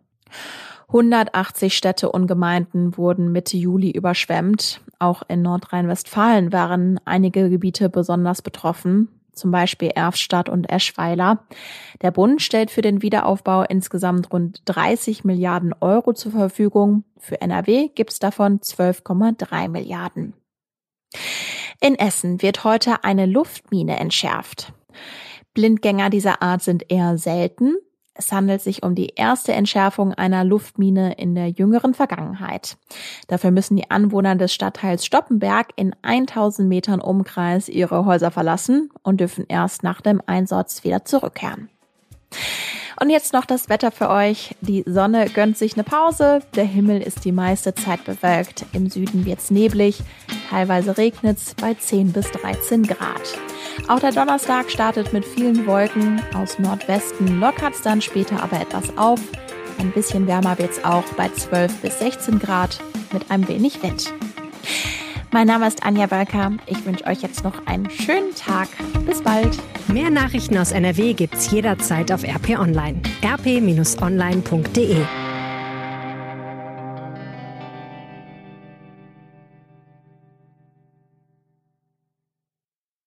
180 0.88 1.78
Städte 1.78 2.12
und 2.12 2.28
Gemeinden 2.28 2.98
wurden 2.98 3.32
Mitte 3.32 3.56
Juli 3.56 3.92
überschwemmt. 3.92 4.82
Auch 5.00 5.24
in 5.30 5.42
Nordrhein-Westfalen 5.42 6.52
waren 6.52 7.00
einige 7.06 7.50
Gebiete 7.50 7.90
besonders 7.90 8.42
betroffen, 8.42 9.08
zum 9.32 9.52
Beispiel 9.52 9.92
Erfstadt 9.96 10.50
und 10.50 10.70
Eschweiler. 10.70 11.46
Der 12.02 12.12
Bund 12.12 12.42
stellt 12.42 12.70
für 12.70 12.82
den 12.82 13.02
Wiederaufbau 13.02 13.64
insgesamt 13.64 14.34
rund 14.34 14.64
30 14.66 15.24
Milliarden 15.24 15.74
Euro 15.80 16.12
zur 16.12 16.34
Verfügung. 16.34 17.06
Für 17.18 17.40
NRW 17.40 17.88
gibt 17.96 18.12
es 18.12 18.20
davon 18.20 18.60
12,3 18.60 19.70
Milliarden. 19.70 20.34
In 21.84 21.96
Essen 21.96 22.44
wird 22.44 22.64
heute 22.64 23.04
eine 23.04 23.26
Luftmine 23.26 24.00
entschärft. 24.00 24.72
Blindgänger 25.56 26.12
dieser 26.12 26.44
Art 26.44 26.62
sind 26.62 26.92
eher 26.92 27.18
selten. 27.18 27.76
Es 28.14 28.32
handelt 28.32 28.62
sich 28.62 28.84
um 28.84 28.94
die 28.94 29.14
erste 29.16 29.54
Entschärfung 29.54 30.14
einer 30.14 30.44
Luftmine 30.44 31.14
in 31.14 31.34
der 31.34 31.48
jüngeren 31.48 31.96
Vergangenheit. 31.96 32.78
Dafür 33.28 33.50
müssen 33.50 33.78
die 33.78 33.90
Anwohner 33.90 34.36
des 34.36 34.54
Stadtteils 34.54 35.08
Stoppenberg 35.08 35.70
in 35.76 35.96
1000 36.04 36.70
Metern 36.70 37.02
Umkreis 37.02 37.68
ihre 37.68 38.06
Häuser 38.06 38.30
verlassen 38.30 38.92
und 39.02 39.20
dürfen 39.20 39.46
erst 39.48 39.82
nach 39.82 40.02
dem 40.02 40.22
Einsatz 40.28 40.84
wieder 40.84 41.04
zurückkehren. 41.04 41.70
Und 43.02 43.10
jetzt 43.10 43.34
noch 43.34 43.46
das 43.46 43.68
Wetter 43.68 43.90
für 43.90 44.12
euch. 44.12 44.56
Die 44.62 44.84
Sonne 44.86 45.28
gönnt 45.28 45.58
sich 45.58 45.74
eine 45.74 45.84
Pause. 45.84 46.42
Der 46.56 46.66
Himmel 46.66 47.02
ist 47.02 47.26
die 47.26 47.32
meiste 47.32 47.74
Zeit 47.74 48.04
bewölkt. 48.04 48.64
Im 48.74 48.92
Süden 48.92 49.26
wird's 49.26 49.50
neblig. 49.50 50.04
Teilweise 50.52 50.96
regnet's 50.96 51.56
bei 51.56 51.74
10 51.74 52.14
bis 52.14 52.30
13 52.30 52.84
Grad. 52.84 53.40
Auch 53.88 54.00
der 54.00 54.12
Donnerstag 54.12 54.70
startet 54.70 55.14
mit 55.14 55.26
vielen 55.26 55.66
Wolken. 55.66 56.22
Aus 56.36 56.60
Nordwesten 56.60 57.40
lockert's 57.40 57.82
dann 57.82 58.04
später 58.04 58.44
aber 58.44 58.62
etwas 58.62 58.96
auf. 59.00 59.20
Ein 59.80 59.92
bisschen 59.94 60.28
wärmer 60.28 60.60
wird's 60.60 60.84
auch 60.84 61.06
bei 61.18 61.28
12 61.30 61.82
bis 61.82 61.98
16 61.98 62.38
Grad 62.38 62.78
mit 63.12 63.32
ein 63.32 63.48
wenig 63.48 63.82
Wind. 63.82 64.14
Mein 65.34 65.48
Name 65.48 65.66
ist 65.66 65.84
Anja 65.84 66.12
Wölker. 66.12 66.52
Ich 66.66 66.86
wünsche 66.86 67.06
euch 67.06 67.22
jetzt 67.22 67.46
noch 67.46 67.66
einen 67.66 67.90
schönen 67.90 68.36
Tag. 68.36 68.68
Bis 69.06 69.22
bald. 69.22 69.58
Mehr 69.88 70.10
Nachrichten 70.10 70.58
aus 70.58 70.74
NRW 70.74 71.14
gibt's 71.14 71.50
jederzeit 71.52 72.12
auf 72.12 72.24
RP 72.24 72.60
Online. 72.60 73.02
rp-online.de 73.24 75.06